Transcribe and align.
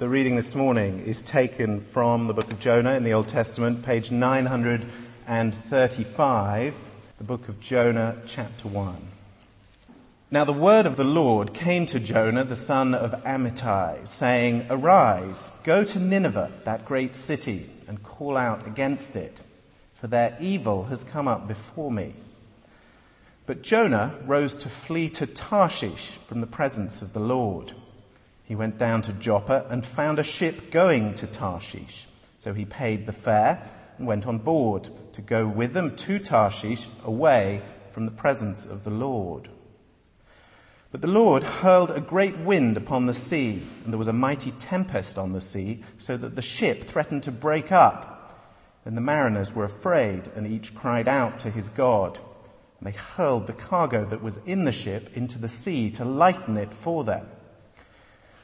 The 0.00 0.08
reading 0.08 0.34
this 0.34 0.54
morning 0.54 1.00
is 1.00 1.22
taken 1.22 1.82
from 1.82 2.26
the 2.26 2.32
book 2.32 2.50
of 2.50 2.58
Jonah 2.58 2.94
in 2.94 3.04
the 3.04 3.12
Old 3.12 3.28
Testament, 3.28 3.82
page 3.82 4.10
935, 4.10 6.76
the 7.18 7.24
book 7.24 7.50
of 7.50 7.60
Jonah, 7.60 8.16
chapter 8.24 8.66
1. 8.66 8.96
Now 10.30 10.46
the 10.46 10.54
word 10.54 10.86
of 10.86 10.96
the 10.96 11.04
Lord 11.04 11.52
came 11.52 11.84
to 11.84 12.00
Jonah, 12.00 12.44
the 12.44 12.56
son 12.56 12.94
of 12.94 13.12
Amittai, 13.24 14.08
saying, 14.08 14.68
Arise, 14.70 15.50
go 15.64 15.84
to 15.84 15.98
Nineveh, 15.98 16.50
that 16.64 16.86
great 16.86 17.14
city, 17.14 17.68
and 17.86 18.02
call 18.02 18.38
out 18.38 18.66
against 18.66 19.16
it, 19.16 19.42
for 19.92 20.06
their 20.06 20.34
evil 20.40 20.84
has 20.84 21.04
come 21.04 21.28
up 21.28 21.46
before 21.46 21.92
me. 21.92 22.14
But 23.44 23.60
Jonah 23.60 24.14
rose 24.24 24.56
to 24.56 24.70
flee 24.70 25.10
to 25.10 25.26
Tarshish 25.26 26.12
from 26.26 26.40
the 26.40 26.46
presence 26.46 27.02
of 27.02 27.12
the 27.12 27.20
Lord. 27.20 27.74
He 28.50 28.56
went 28.56 28.78
down 28.78 29.02
to 29.02 29.12
Joppa 29.12 29.64
and 29.70 29.86
found 29.86 30.18
a 30.18 30.24
ship 30.24 30.72
going 30.72 31.14
to 31.14 31.28
Tarshish. 31.28 32.08
So 32.38 32.52
he 32.52 32.64
paid 32.64 33.06
the 33.06 33.12
fare 33.12 33.62
and 33.96 34.08
went 34.08 34.26
on 34.26 34.38
board 34.38 34.88
to 35.12 35.22
go 35.22 35.46
with 35.46 35.72
them 35.72 35.94
to 35.94 36.18
Tarshish 36.18 36.88
away 37.04 37.62
from 37.92 38.06
the 38.06 38.10
presence 38.10 38.66
of 38.66 38.82
the 38.82 38.90
Lord. 38.90 39.48
But 40.90 41.00
the 41.00 41.06
Lord 41.06 41.44
hurled 41.44 41.92
a 41.92 42.00
great 42.00 42.38
wind 42.38 42.76
upon 42.76 43.06
the 43.06 43.14
sea, 43.14 43.62
and 43.84 43.92
there 43.92 43.98
was 43.98 44.08
a 44.08 44.12
mighty 44.12 44.50
tempest 44.50 45.16
on 45.16 45.32
the 45.32 45.40
sea, 45.40 45.84
so 45.96 46.16
that 46.16 46.34
the 46.34 46.42
ship 46.42 46.82
threatened 46.82 47.22
to 47.22 47.30
break 47.30 47.70
up. 47.70 48.36
And 48.84 48.96
the 48.96 49.00
mariners 49.00 49.54
were 49.54 49.62
afraid, 49.62 50.26
and 50.34 50.44
each 50.44 50.74
cried 50.74 51.06
out 51.06 51.38
to 51.38 51.50
his 51.50 51.68
God. 51.68 52.18
And 52.80 52.88
they 52.88 52.98
hurled 52.98 53.46
the 53.46 53.52
cargo 53.52 54.04
that 54.06 54.24
was 54.24 54.40
in 54.44 54.64
the 54.64 54.72
ship 54.72 55.16
into 55.16 55.38
the 55.38 55.48
sea 55.48 55.92
to 55.92 56.04
lighten 56.04 56.56
it 56.56 56.74
for 56.74 57.04
them. 57.04 57.28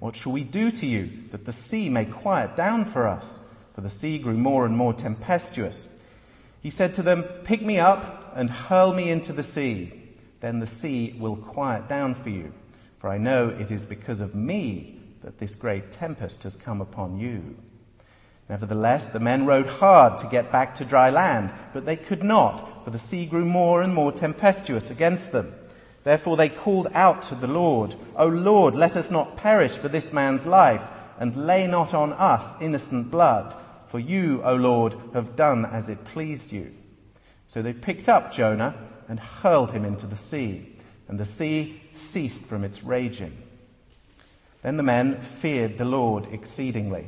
what 0.00 0.14
shall 0.14 0.32
we 0.32 0.44
do 0.44 0.70
to 0.70 0.86
you 0.86 1.10
that 1.30 1.44
the 1.44 1.52
sea 1.52 1.88
may 1.88 2.04
quiet 2.04 2.56
down 2.56 2.84
for 2.84 3.06
us? 3.06 3.38
For 3.74 3.80
the 3.80 3.90
sea 3.90 4.18
grew 4.18 4.36
more 4.36 4.66
and 4.66 4.76
more 4.76 4.92
tempestuous. 4.92 5.88
He 6.60 6.70
said 6.70 6.94
to 6.94 7.02
them, 7.02 7.22
Pick 7.44 7.62
me 7.62 7.78
up 7.78 8.32
and 8.34 8.50
hurl 8.50 8.92
me 8.92 9.10
into 9.10 9.32
the 9.32 9.42
sea. 9.42 9.92
Then 10.40 10.60
the 10.60 10.66
sea 10.66 11.16
will 11.18 11.36
quiet 11.36 11.88
down 11.88 12.14
for 12.14 12.30
you. 12.30 12.52
For 12.98 13.08
I 13.08 13.18
know 13.18 13.48
it 13.48 13.70
is 13.70 13.86
because 13.86 14.20
of 14.20 14.34
me 14.34 15.00
that 15.22 15.38
this 15.38 15.54
great 15.54 15.90
tempest 15.90 16.44
has 16.44 16.56
come 16.56 16.80
upon 16.80 17.18
you. 17.18 17.56
Nevertheless, 18.48 19.08
the 19.08 19.20
men 19.20 19.46
rowed 19.46 19.66
hard 19.66 20.18
to 20.18 20.26
get 20.26 20.50
back 20.50 20.74
to 20.76 20.84
dry 20.84 21.10
land, 21.10 21.52
but 21.72 21.84
they 21.84 21.96
could 21.96 22.22
not, 22.22 22.84
for 22.84 22.90
the 22.90 22.98
sea 22.98 23.26
grew 23.26 23.44
more 23.44 23.82
and 23.82 23.94
more 23.94 24.10
tempestuous 24.10 24.90
against 24.90 25.32
them. 25.32 25.54
Therefore 26.08 26.38
they 26.38 26.48
called 26.48 26.88
out 26.94 27.20
to 27.24 27.34
the 27.34 27.46
Lord, 27.46 27.94
O 28.16 28.26
Lord, 28.26 28.74
let 28.74 28.96
us 28.96 29.10
not 29.10 29.36
perish 29.36 29.72
for 29.72 29.88
this 29.88 30.10
man's 30.10 30.46
life, 30.46 30.82
and 31.18 31.46
lay 31.46 31.66
not 31.66 31.92
on 31.92 32.14
us 32.14 32.54
innocent 32.62 33.10
blood, 33.10 33.54
for 33.88 33.98
you, 33.98 34.40
O 34.42 34.54
Lord, 34.54 34.94
have 35.12 35.36
done 35.36 35.66
as 35.66 35.90
it 35.90 36.06
pleased 36.06 36.50
you. 36.50 36.72
So 37.46 37.60
they 37.60 37.74
picked 37.74 38.08
up 38.08 38.32
Jonah 38.32 38.74
and 39.06 39.20
hurled 39.20 39.72
him 39.72 39.84
into 39.84 40.06
the 40.06 40.16
sea, 40.16 40.78
and 41.08 41.20
the 41.20 41.26
sea 41.26 41.82
ceased 41.92 42.46
from 42.46 42.64
its 42.64 42.82
raging. 42.82 43.36
Then 44.62 44.78
the 44.78 44.82
men 44.82 45.20
feared 45.20 45.76
the 45.76 45.84
Lord 45.84 46.26
exceedingly, 46.32 47.06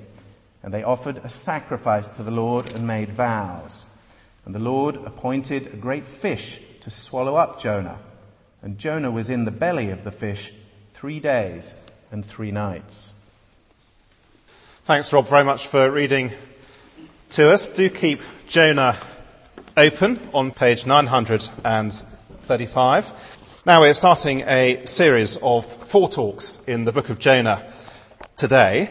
and 0.62 0.74
they 0.74 0.82
offered 0.82 1.22
a 1.24 1.30
sacrifice 1.30 2.08
to 2.08 2.22
the 2.22 2.30
Lord 2.30 2.70
and 2.72 2.86
made 2.86 3.12
vows. 3.12 3.86
And 4.44 4.54
the 4.54 4.58
Lord 4.58 4.96
appointed 4.96 5.68
a 5.68 5.76
great 5.76 6.06
fish 6.06 6.60
to 6.82 6.90
swallow 6.90 7.36
up 7.36 7.58
Jonah 7.58 7.98
and 8.62 8.78
Jonah 8.78 9.10
was 9.10 9.28
in 9.30 9.44
the 9.44 9.50
belly 9.50 9.90
of 9.90 10.04
the 10.04 10.12
fish 10.12 10.52
three 10.92 11.18
days 11.20 11.74
and 12.10 12.24
three 12.24 12.50
nights. 12.50 13.12
Thanks, 14.84 15.12
Rob, 15.12 15.28
very 15.28 15.44
much 15.44 15.66
for 15.66 15.90
reading 15.90 16.32
to 17.30 17.50
us. 17.50 17.68
Do 17.70 17.88
keep 17.88 18.20
Jonah 18.48 18.96
open 19.76 20.18
on 20.34 20.50
page 20.50 20.84
935. 20.86 23.62
Now 23.66 23.80
we're 23.80 23.94
starting 23.94 24.40
a 24.42 24.84
series 24.84 25.38
of 25.42 25.64
four 25.64 26.08
talks 26.08 26.64
in 26.66 26.84
the 26.84 26.92
book 26.92 27.08
of 27.08 27.18
Jonah 27.18 27.66
today. 28.36 28.90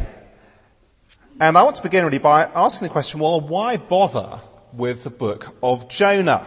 And 1.39 1.57
I 1.57 1.63
want 1.63 1.77
to 1.77 1.83
begin 1.83 2.03
really 2.05 2.19
by 2.19 2.43
asking 2.55 2.87
the 2.87 2.91
question, 2.91 3.19
well, 3.19 3.41
why 3.41 3.77
bother 3.77 4.41
with 4.73 5.03
the 5.03 5.09
book 5.09 5.47
of 5.61 5.89
Jonah? 5.89 6.45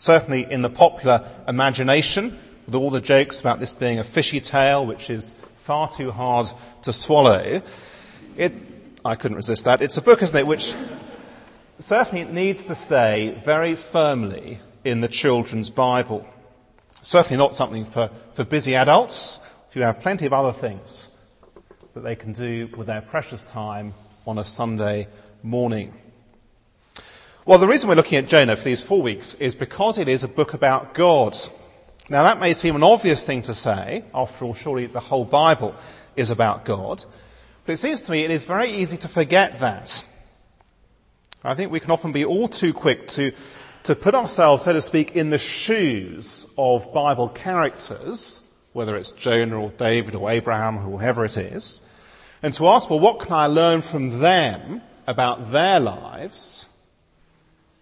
Certainly 0.00 0.50
in 0.50 0.62
the 0.62 0.70
popular 0.70 1.28
imagination, 1.46 2.38
with 2.64 2.74
all 2.74 2.88
the 2.88 3.02
jokes 3.02 3.38
about 3.38 3.60
this 3.60 3.74
being 3.74 3.98
a 3.98 4.02
fishy 4.02 4.40
tale, 4.40 4.86
which 4.86 5.10
is 5.10 5.34
far 5.58 5.90
too 5.90 6.10
hard 6.10 6.46
to 6.84 6.92
swallow, 6.94 7.60
it, 8.34 8.54
I 9.04 9.14
couldn't 9.14 9.36
resist 9.36 9.66
that. 9.66 9.82
It's 9.82 9.98
a 9.98 10.02
book, 10.02 10.22
isn't 10.22 10.34
it, 10.34 10.46
which 10.46 10.74
certainly 11.80 12.24
needs 12.24 12.64
to 12.64 12.74
stay 12.74 13.38
very 13.44 13.74
firmly 13.74 14.60
in 14.84 15.02
the 15.02 15.08
children's 15.08 15.68
Bible. 15.68 16.26
Certainly 17.02 17.36
not 17.36 17.54
something 17.54 17.84
for, 17.84 18.08
for 18.32 18.44
busy 18.44 18.74
adults 18.76 19.38
who 19.72 19.80
have 19.80 20.00
plenty 20.00 20.24
of 20.24 20.32
other 20.32 20.52
things 20.52 21.14
that 21.92 22.00
they 22.00 22.16
can 22.16 22.32
do 22.32 22.70
with 22.74 22.86
their 22.86 23.02
precious 23.02 23.44
time 23.44 23.92
on 24.26 24.38
a 24.38 24.44
Sunday 24.44 25.08
morning. 25.42 25.92
Well, 27.50 27.58
the 27.58 27.66
reason 27.66 27.88
we're 27.88 27.96
looking 27.96 28.16
at 28.18 28.28
Jonah 28.28 28.54
for 28.54 28.62
these 28.62 28.84
four 28.84 29.02
weeks 29.02 29.34
is 29.34 29.56
because 29.56 29.98
it 29.98 30.06
is 30.06 30.22
a 30.22 30.28
book 30.28 30.54
about 30.54 30.94
God. 30.94 31.36
Now 32.08 32.22
that 32.22 32.38
may 32.38 32.52
seem 32.52 32.76
an 32.76 32.84
obvious 32.84 33.24
thing 33.24 33.42
to 33.42 33.54
say. 33.54 34.04
After 34.14 34.44
all, 34.44 34.54
surely 34.54 34.86
the 34.86 35.00
whole 35.00 35.24
Bible 35.24 35.74
is 36.14 36.30
about 36.30 36.64
God. 36.64 37.04
But 37.66 37.72
it 37.72 37.78
seems 37.78 38.02
to 38.02 38.12
me 38.12 38.22
it 38.22 38.30
is 38.30 38.44
very 38.44 38.70
easy 38.70 38.96
to 38.98 39.08
forget 39.08 39.58
that. 39.58 40.04
I 41.42 41.54
think 41.54 41.72
we 41.72 41.80
can 41.80 41.90
often 41.90 42.12
be 42.12 42.24
all 42.24 42.46
too 42.46 42.72
quick 42.72 43.08
to, 43.08 43.32
to 43.82 43.96
put 43.96 44.14
ourselves, 44.14 44.62
so 44.62 44.72
to 44.72 44.80
speak, 44.80 45.16
in 45.16 45.30
the 45.30 45.36
shoes 45.38 46.46
of 46.56 46.94
Bible 46.94 47.30
characters, 47.30 48.48
whether 48.74 48.96
it's 48.96 49.10
Jonah 49.10 49.60
or 49.60 49.70
David 49.70 50.14
or 50.14 50.30
Abraham, 50.30 50.76
or 50.76 50.82
whoever 50.82 51.24
it 51.24 51.36
is, 51.36 51.84
and 52.44 52.54
to 52.54 52.68
ask, 52.68 52.88
well, 52.88 53.00
what 53.00 53.18
can 53.18 53.32
I 53.32 53.48
learn 53.48 53.82
from 53.82 54.20
them 54.20 54.82
about 55.08 55.50
their 55.50 55.80
lives? 55.80 56.68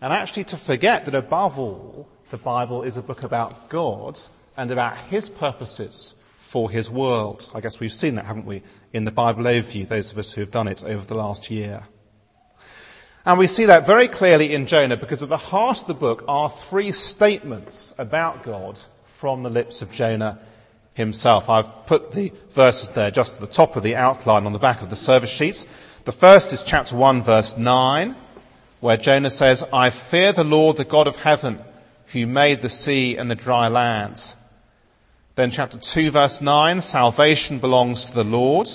And 0.01 0.13
actually 0.13 0.45
to 0.45 0.57
forget 0.57 1.05
that 1.07 1.15
above 1.15 1.59
all, 1.59 2.09
the 2.31 2.37
Bible 2.37 2.83
is 2.83 2.97
a 2.97 3.03
book 3.03 3.25
about 3.25 3.69
God 3.69 4.21
and 4.57 4.71
about 4.71 4.97
His 4.97 5.29
purposes 5.29 6.23
for 6.39 6.71
His 6.71 6.91
world. 6.91 7.51
I 7.55 7.61
guess 7.61 7.81
we've 7.81 7.93
seen 7.93 8.15
that, 8.15 8.27
haven't 8.27 8.47
we, 8.47 8.63
in 8.93 9.05
the 9.05 9.11
Bible 9.11 9.45
overview, 9.45 9.89
those 9.89 10.13
of 10.13 10.19
us 10.19 10.33
who 10.33 10.41
have 10.41 10.51
done 10.51 10.69
it 10.69 10.85
over 10.85 11.05
the 11.05 11.17
last 11.17 11.51
year. 11.51 11.83
And 13.27 13.39
we 13.39 13.47
see 13.47 13.67
that 13.67 13.87
very 13.87 14.09
clearly 14.09 14.55
in 14.55 14.67
Jonah 14.67 14.97
because 14.97 15.23
at 15.23 15.29
the 15.29 15.37
heart 15.37 15.83
of 15.83 15.87
the 15.89 15.95
book 15.95 16.25
are 16.29 16.49
three 16.49 16.93
statements 16.93 17.95
about 17.99 18.43
God 18.43 18.81
from 19.05 19.43
the 19.43 19.51
lips 19.51 19.83
of 19.83 19.91
Jonah 19.91 20.39
himself. 20.95 21.51
I've 21.51 21.87
put 21.87 22.13
the 22.13 22.33
verses 22.51 22.93
there 22.93 23.11
just 23.11 23.35
at 23.35 23.41
the 23.41 23.47
top 23.47 23.77
of 23.77 23.83
the 23.83 23.97
outline 23.97 24.47
on 24.47 24.53
the 24.53 24.59
back 24.59 24.81
of 24.81 24.91
the 24.91 24.97
service 24.97 25.31
sheet. 25.31 25.67
The 26.05 26.13
first 26.13 26.53
is 26.53 26.63
chapter 26.63 26.97
1 26.97 27.23
verse 27.23 27.57
9 27.57 28.17
where 28.81 28.97
Jonah 28.97 29.31
says, 29.31 29.65
I 29.73 29.91
fear 29.91 30.33
the 30.33 30.45
Lord, 30.45 30.77
the 30.77 30.85
God 30.85 31.07
of 31.07 31.17
heaven, 31.17 31.59
who 32.13 32.27
made 32.27 32.61
the 32.61 32.69
sea 32.69 33.17
and 33.17 33.31
the 33.31 33.35
dry 33.35 33.69
land. 33.69 34.35
Then 35.35 35.51
chapter 35.51 35.79
2 35.79 36.11
verse 36.11 36.41
9, 36.41 36.81
salvation 36.81 37.59
belongs 37.59 38.07
to 38.07 38.15
the 38.15 38.25
Lord. 38.25 38.69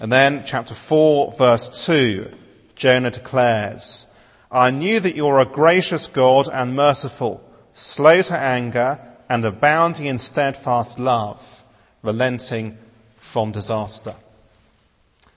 And 0.00 0.10
then, 0.10 0.42
chapter 0.44 0.74
4, 0.74 1.32
verse 1.32 1.86
2, 1.86 2.32
Jonah 2.74 3.10
declares, 3.10 4.12
I 4.50 4.70
knew 4.70 4.98
that 5.00 5.14
you 5.14 5.26
are 5.28 5.38
a 5.38 5.46
gracious 5.46 6.08
God 6.08 6.48
and 6.52 6.74
merciful, 6.74 7.42
slow 7.72 8.20
to 8.22 8.36
anger, 8.36 8.98
and 9.28 9.44
abounding 9.44 10.06
in 10.06 10.18
steadfast 10.18 10.98
love, 10.98 11.62
relenting 12.02 12.78
from 13.16 13.52
disaster. 13.52 14.14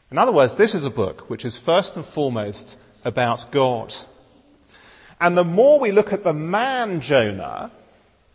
In 0.10 0.18
other 0.18 0.32
words, 0.32 0.56
this 0.56 0.74
is 0.74 0.86
a 0.86 0.90
book 0.90 1.30
which 1.30 1.46
is 1.46 1.58
first 1.58 1.96
and 1.96 2.06
foremost 2.06 2.80
about 3.06 3.46
God. 3.52 3.94
And 5.22 5.38
the 5.38 5.46
more 5.46 5.80
we 5.80 5.92
look 5.92 6.12
at 6.12 6.24
the 6.24 6.34
man 6.34 7.00
Jonah 7.00 7.72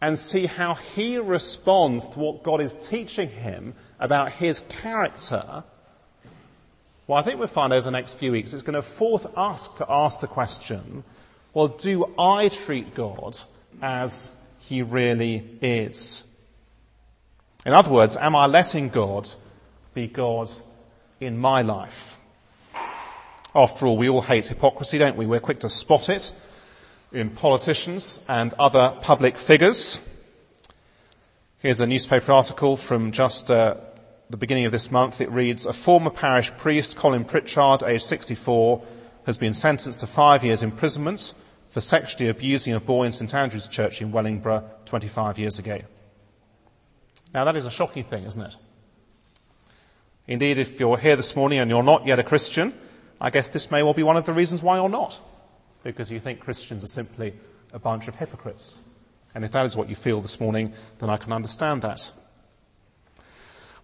and 0.00 0.19
see 0.19 0.46
how 0.46 0.75
he 0.75 1.19
responds 1.19 2.08
to 2.11 2.19
what 2.19 2.43
God 2.43 2.62
is 2.62 2.72
teaching 2.88 3.28
him 3.28 3.75
about 3.99 4.32
his 4.32 4.61
character, 4.70 5.64
well, 7.06 7.19
I 7.19 7.22
think 7.22 7.38
we'll 7.38 7.49
find 7.49 7.72
over 7.72 7.84
the 7.84 7.90
next 7.90 8.14
few 8.14 8.32
weeks 8.32 8.52
it's 8.52 8.62
going 8.62 8.75
to 8.75 8.82
force 8.82 9.26
us 9.37 9.69
to 9.76 9.87
ask 9.90 10.20
the 10.20 10.26
question, 10.26 11.05
well, 11.52 11.69
do 11.69 12.14
I 12.19 12.49
treat 12.49 12.94
God 12.94 13.37
as 13.82 14.34
he 14.61 14.82
really 14.82 15.44
is? 15.61 16.26
In 17.66 17.73
other 17.73 17.90
words, 17.90 18.16
am 18.16 18.37
I 18.37 18.46
letting 18.46 18.88
God 18.88 19.28
be 19.93 20.06
God 20.06 20.50
in 21.19 21.37
my 21.37 21.62
life? 21.62 22.16
After 23.55 23.87
all, 23.87 23.97
we 23.97 24.08
all 24.08 24.23
hate 24.23 24.47
hypocrisy, 24.47 24.99
don't 24.99 25.17
we? 25.17 25.26
We're 25.26 25.41
quick 25.41 25.61
to 25.61 25.69
spot 25.69 26.08
it 26.08 26.32
in 27.11 27.31
politicians 27.31 28.25
and 28.29 28.55
other 28.55 28.97
public 29.00 29.37
figures. 29.37 30.06
Here's 31.58 31.81
a 31.81 31.87
newspaper 31.87 32.31
article 32.31 32.76
from 32.76 33.11
just 33.11 33.50
uh, 33.50 33.75
the 34.31 34.37
beginning 34.37 34.67
of 34.67 34.73
this 34.73 34.93
month. 34.93 35.20
It 35.20 35.31
reads, 35.32 35.67
a 35.67 35.73
former 35.73 36.11
parish 36.11 36.56
priest, 36.58 36.97
Colin 36.97 37.25
Pritchard, 37.25 37.82
aged 37.82 38.05
64, 38.05 38.85
has 39.26 39.37
been 39.37 39.52
sentenced 39.52 40.00
to 40.00 40.06
five 40.06 40.44
years 40.44 40.62
imprisonment 40.62 41.35
for 41.70 41.81
sexually 41.81 42.29
abusing 42.29 42.75
a 42.75 42.81
boy 42.81 43.05
in 43.05 43.12
St 43.12 43.35
Andrew's 43.35 43.67
Church 43.67 44.00
in 44.00 44.12
Wellingborough 44.12 44.64
25 44.85 45.41
years 45.41 45.58
ago. 45.58 45.81
Now 47.35 47.44
that 47.44 47.56
is 47.56 47.67
a 47.67 47.70
shocking 47.70 48.05
thing, 48.05 48.25
isn't 48.25 48.43
it? 48.43 48.56
Indeed, 50.29 50.58
if 50.58 50.79
you're 50.79 50.99
here 50.99 51.17
this 51.17 51.35
morning 51.35 51.58
and 51.58 51.69
you're 51.69 51.82
not 51.82 52.06
yet 52.06 52.20
a 52.20 52.23
Christian, 52.23 52.73
I 53.20 53.31
guess 53.31 53.50
this 53.50 53.70
may 53.70 53.82
well 53.82 53.94
be 53.94 54.02
one 54.02 54.17
of 54.17 54.26
the 54.26 54.32
reasons 54.32 54.62
why 54.62 54.76
you're 54.76 54.88
not 54.88 55.20
because 55.82 56.11
you 56.11 56.20
think 56.20 56.40
Christians 56.40 56.84
are 56.84 56.88
simply 56.88 57.34
a 57.72 57.78
bunch 57.78 58.08
of 58.08 58.17
hypocrites. 58.17 58.88
And 59.34 59.44
if 59.44 59.52
that 59.52 59.64
is 59.67 59.76
what 59.76 59.88
you 59.88 59.96
feel 59.96 60.20
this 60.20 60.40
morning, 60.40 60.72
then 60.99 61.11
I 61.11 61.17
can 61.17 61.32
understand 61.32 61.82
that. 61.82 62.11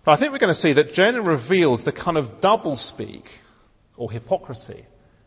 But 0.04 0.12
I 0.12 0.16
think 0.16 0.32
we're 0.32 0.38
going 0.38 0.48
to 0.48 0.54
see 0.54 0.72
that 0.74 0.94
Jonah 0.94 1.22
reveals 1.22 1.84
the 1.84 1.92
kind 1.92 2.16
of 2.16 2.40
doublespeak 2.40 3.24
or 3.96 4.10
hypocrisy 4.10 4.84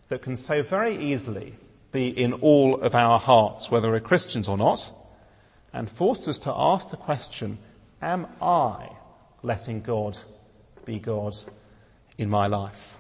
that 0.10 0.22
can 0.22 0.38
so 0.38 0.62
very 0.62 0.96
easily 0.96 1.56
be 1.92 2.08
in 2.08 2.34
all 2.34 2.80
of 2.82 2.94
our 2.94 3.20
hearts, 3.20 3.72
whether 3.72 3.90
we're 3.90 4.00
Christians 4.00 4.48
or 4.48 4.58
not, 4.58 4.92
and 5.74 5.90
force 5.90 6.28
us 6.28 6.38
to 6.40 6.54
ask 6.56 6.92
the 6.92 6.98
question, 6.98 7.58
am 8.02 8.28
I 8.42 8.90
letting 9.44 9.82
God 9.82 10.18
be 10.86 11.00
God 11.00 11.36
in 12.18 12.30
my 12.30 12.48
life? 12.48 12.99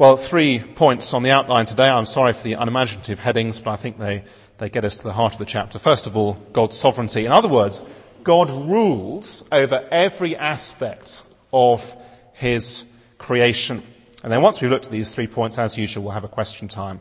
Well, 0.00 0.16
three 0.16 0.60
points 0.60 1.12
on 1.12 1.22
the 1.22 1.30
outline 1.30 1.66
today. 1.66 1.86
I'm 1.86 2.06
sorry 2.06 2.32
for 2.32 2.42
the 2.42 2.54
unimaginative 2.54 3.18
headings, 3.18 3.60
but 3.60 3.72
I 3.72 3.76
think 3.76 3.98
they, 3.98 4.24
they 4.56 4.70
get 4.70 4.82
us 4.82 4.96
to 4.96 5.04
the 5.04 5.12
heart 5.12 5.34
of 5.34 5.38
the 5.38 5.44
chapter. 5.44 5.78
First 5.78 6.06
of 6.06 6.16
all, 6.16 6.38
God's 6.54 6.78
sovereignty. 6.78 7.26
In 7.26 7.32
other 7.32 7.50
words, 7.50 7.84
God 8.22 8.50
rules 8.50 9.46
over 9.52 9.86
every 9.90 10.34
aspect 10.36 11.22
of 11.52 11.94
his 12.32 12.90
creation. 13.18 13.82
And 14.22 14.32
then 14.32 14.40
once 14.40 14.62
we've 14.62 14.70
looked 14.70 14.86
at 14.86 14.90
these 14.90 15.14
three 15.14 15.26
points, 15.26 15.58
as 15.58 15.76
usual, 15.76 16.04
we'll 16.04 16.12
have 16.12 16.24
a 16.24 16.28
question 16.28 16.66
time 16.66 17.00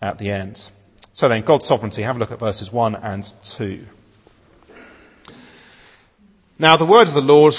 at 0.00 0.16
the 0.16 0.30
end. 0.30 0.70
So 1.12 1.28
then, 1.28 1.42
God's 1.42 1.66
sovereignty. 1.66 2.00
Have 2.00 2.16
a 2.16 2.18
look 2.18 2.32
at 2.32 2.38
verses 2.38 2.72
1 2.72 2.96
and 2.96 3.30
2. 3.44 3.84
Now 6.58 6.78
the 6.78 6.86
word 6.86 7.08
of 7.08 7.14
the 7.14 7.20
Lord 7.20 7.56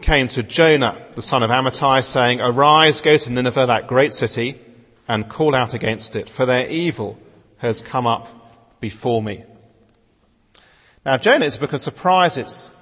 came 0.00 0.28
to 0.28 0.42
Jonah, 0.42 1.00
the 1.12 1.22
son 1.22 1.42
of 1.42 1.50
Amittai, 1.50 2.04
saying, 2.04 2.40
Arise, 2.40 3.00
go 3.00 3.16
to 3.16 3.30
Nineveh, 3.30 3.66
that 3.66 3.86
great 3.86 4.12
city, 4.12 4.58
and 5.08 5.28
call 5.28 5.54
out 5.54 5.74
against 5.74 6.16
it, 6.16 6.28
for 6.28 6.46
their 6.46 6.68
evil 6.68 7.20
has 7.58 7.82
come 7.82 8.06
up 8.06 8.80
before 8.80 9.22
me. 9.22 9.44
Now, 11.04 11.16
Jonah 11.16 11.44
is 11.44 11.56
a 11.56 11.60
book 11.60 11.72
surprises. 11.78 12.72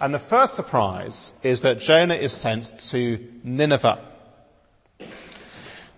And 0.00 0.14
the 0.14 0.18
first 0.18 0.54
surprise 0.54 1.32
is 1.42 1.62
that 1.62 1.80
Jonah 1.80 2.14
is 2.14 2.32
sent 2.32 2.78
to 2.90 3.18
Nineveh. 3.42 4.00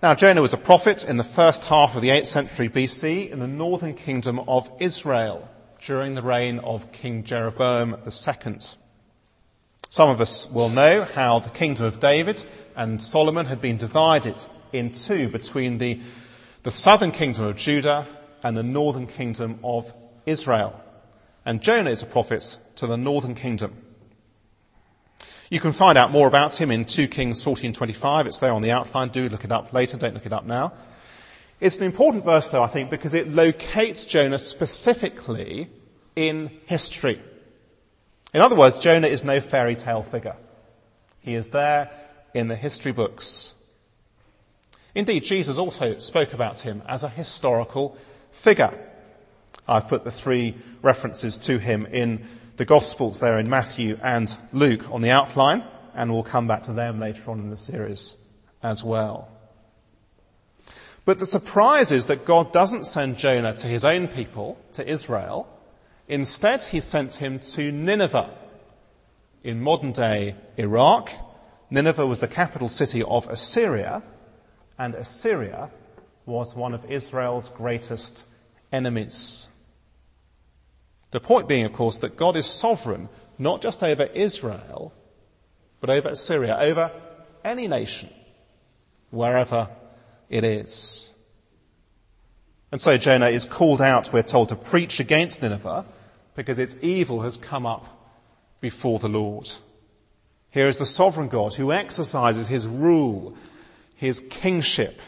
Now, 0.03 0.15
Jonah 0.15 0.41
was 0.41 0.55
a 0.55 0.59
prophet 0.59 1.05
in 1.05 1.19
the 1.19 1.25
first 1.25 1.65
half 1.65 1.95
of 1.95 2.01
the 2.01 2.09
8th 2.09 2.27
century 2.27 2.71
BC 2.71 3.31
in 3.31 3.39
the 3.39 3.49
northern 3.49 3.93
kingdom 3.93 4.41
of 4.41 4.71
Israel 4.81 5.51
during 5.85 6.15
the 6.15 6.23
reign 6.23 6.59
of 6.61 6.91
King 6.93 7.25
Jeroboam 7.25 7.97
II. 8.07 8.59
Some 9.93 10.09
of 10.09 10.21
us 10.21 10.49
will 10.49 10.69
know 10.69 11.03
how 11.03 11.41
the 11.41 11.51
kingdom 11.51 11.85
of 11.85 11.99
David 11.99 12.45
and 12.77 13.03
Solomon 13.03 13.47
had 13.47 13.61
been 13.61 13.77
divided 13.77 14.39
in 14.73 14.93
two 14.93 15.29
between 15.29 15.79
the, 15.79 16.01
the 16.63 16.71
southern 16.71 17.11
kingdom 17.11 17.45
of 17.47 17.57
Judah 17.57 18.07
and 18.45 18.57
the 18.57 18.63
northern 18.63 19.09
kingdom 19.09 19.59
of 19.65 19.93
Israel. 20.27 20.81
And 21.45 21.61
Jonah 21.61 21.91
is 21.91 22.05
a 22.05 22.07
prophet 22.07 22.57
to 22.77 22.87
the 22.87 22.97
northern 22.97 23.35
kingdom. 23.35 23.77
You 25.51 25.59
can 25.59 25.73
find 25.73 25.99
out 25.99 26.13
more 26.13 26.29
about 26.29 26.61
him 26.61 26.71
in 26.71 26.85
2 26.85 27.09
Kings 27.09 27.43
14:25. 27.43 28.27
It's 28.27 28.39
there 28.39 28.53
on 28.53 28.63
the 28.63 28.71
outline. 28.71 29.09
Do 29.09 29.29
look 29.29 29.45
it 29.45 29.51
up 29.51 29.73
later. 29.73 29.97
Don't 29.97 30.15
look 30.15 30.27
it 30.27 30.33
up 30.33 30.47
now. 30.47 30.73
It's 31.59 31.79
an 31.79 31.85
important 31.85 32.25
verse 32.25 32.49
though, 32.49 32.63
I 32.63 32.69
think, 32.69 32.91
because 32.91 33.15
it 33.15 33.27
locates 33.27 34.05
Jonah 34.05 34.39
specifically 34.39 35.69
in 36.15 36.53
history. 36.67 37.19
In 38.33 38.41
other 38.41 38.57
words, 38.57 38.79
Jonah 38.79 39.09
is 39.09 39.25
no 39.25 39.41
fairy 39.41 39.75
tale 39.75 40.03
figure. 40.03 40.37
He 41.21 41.35
is 41.35 41.51
there 41.51 41.91
in 42.33 42.49
the 42.49 42.57
history 42.57 42.93
books. 42.93 43.55
Indeed, 44.95 45.25
Jesus 45.25 45.59
also 45.59 45.99
spoke 45.99 46.33
about 46.33 46.61
him 46.61 46.83
as 46.89 47.03
a 47.03 47.09
historical 47.09 47.97
figure. 48.31 48.77
I've 49.69 49.89
put 49.89 50.05
the 50.05 50.11
three 50.11 50.57
references 50.83 51.39
to 51.39 51.59
him 51.59 51.87
in 51.87 52.27
the 52.57 52.65
Gospels 52.65 53.21
there 53.21 53.39
in 53.39 53.49
Matthew 53.49 53.99
and 54.03 54.37
Luke 54.53 54.91
on 54.91 55.01
the 55.01 55.11
outline, 55.11 55.65
and 55.95 56.13
we'll 56.13 56.23
come 56.23 56.47
back 56.47 56.65
to 56.65 56.73
them 56.73 57.01
later 57.01 57.31
on 57.31 57.41
in 57.41 57.51
the 57.51 57.57
series 57.57 58.17
as 58.63 58.85
well. 58.85 59.31
But 61.05 61.19
the 61.19 61.27
surprise 61.27 61.93
is 61.93 62.07
that 62.07 62.25
God 62.25 62.53
doesn't 62.53 62.85
send 62.85 63.19
Jonah 63.19 63.55
to 63.55 63.67
his 63.67 63.85
own 63.85 64.09
people, 64.09 64.59
to 64.73 64.89
Israel, 64.89 65.49
Instead, 66.11 66.65
he 66.65 66.81
sent 66.81 67.15
him 67.15 67.39
to 67.39 67.71
Nineveh. 67.71 68.29
In 69.45 69.63
modern 69.63 69.93
day 69.93 70.35
Iraq, 70.57 71.09
Nineveh 71.71 72.05
was 72.05 72.19
the 72.19 72.27
capital 72.27 72.69
city 72.69 73.01
of 73.01 73.29
Assyria, 73.29 74.03
and 74.77 74.97
Assyria 74.97 75.71
was 76.27 76.57
one 76.57 76.75
of 76.75 76.85
Israel's 76.91 77.49
greatest 77.49 78.25
enemies. 78.73 79.47
The 81.13 81.21
point 81.21 81.47
being, 81.47 81.65
of 81.65 81.73
course, 81.73 81.99
that 81.99 82.17
God 82.17 82.35
is 82.35 82.47
sovereign 82.47 83.09
not 83.39 83.63
just 83.63 83.81
over 83.85 84.03
Israel, 84.03 84.93
but 85.81 85.91
over 85.91 86.09
Assyria, 86.09 86.59
over 86.59 86.91
any 87.45 87.69
nation, 87.69 88.11
wherever 89.11 89.71
it 90.29 90.43
is. 90.43 91.15
And 92.73 92.81
so 92.81 92.97
Jonah 92.99 93.29
is 93.29 93.45
called 93.45 93.81
out, 93.81 94.13
we're 94.13 94.25
told, 94.25 94.49
to 94.49 94.57
preach 94.57 94.99
against 94.99 95.41
Nineveh 95.41 95.87
because 96.41 96.59
its 96.59 96.75
evil 96.81 97.21
has 97.21 97.37
come 97.37 97.67
up 97.67 97.87
before 98.63 98.99
the 98.99 99.11
Lord. 99.11 99.47
Here 100.51 100.67
is 100.67 100.79
the 100.79 100.87
sovereign 100.87 101.29
God 101.29 101.53
who 101.53 101.71
exercises 101.71 102.49
his 102.49 102.67
rule, 102.67 103.37
his 103.95 104.21
kingship 104.31 105.03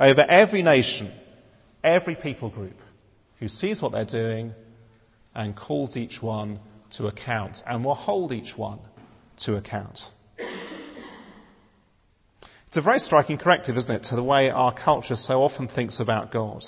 over 0.00 0.26
every 0.28 0.60
nation, 0.60 1.08
every 1.84 2.16
people 2.16 2.48
group, 2.48 2.80
who 3.38 3.46
sees 3.46 3.80
what 3.80 3.92
they're 3.92 4.04
doing 4.04 4.54
and 5.36 5.54
calls 5.54 5.96
each 5.96 6.20
one 6.20 6.58
to 6.90 7.06
account 7.06 7.62
and 7.64 7.84
will 7.84 7.94
hold 7.94 8.32
each 8.32 8.58
one 8.58 8.80
to 9.36 9.54
account. 9.54 10.10
It's 12.66 12.76
a 12.76 12.80
very 12.80 12.98
striking 12.98 13.38
corrective, 13.38 13.76
isn't 13.76 13.94
it, 13.94 14.02
to 14.04 14.16
the 14.16 14.24
way 14.24 14.50
our 14.50 14.72
culture 14.72 15.14
so 15.14 15.44
often 15.44 15.68
thinks 15.68 16.00
about 16.00 16.32
God. 16.32 16.64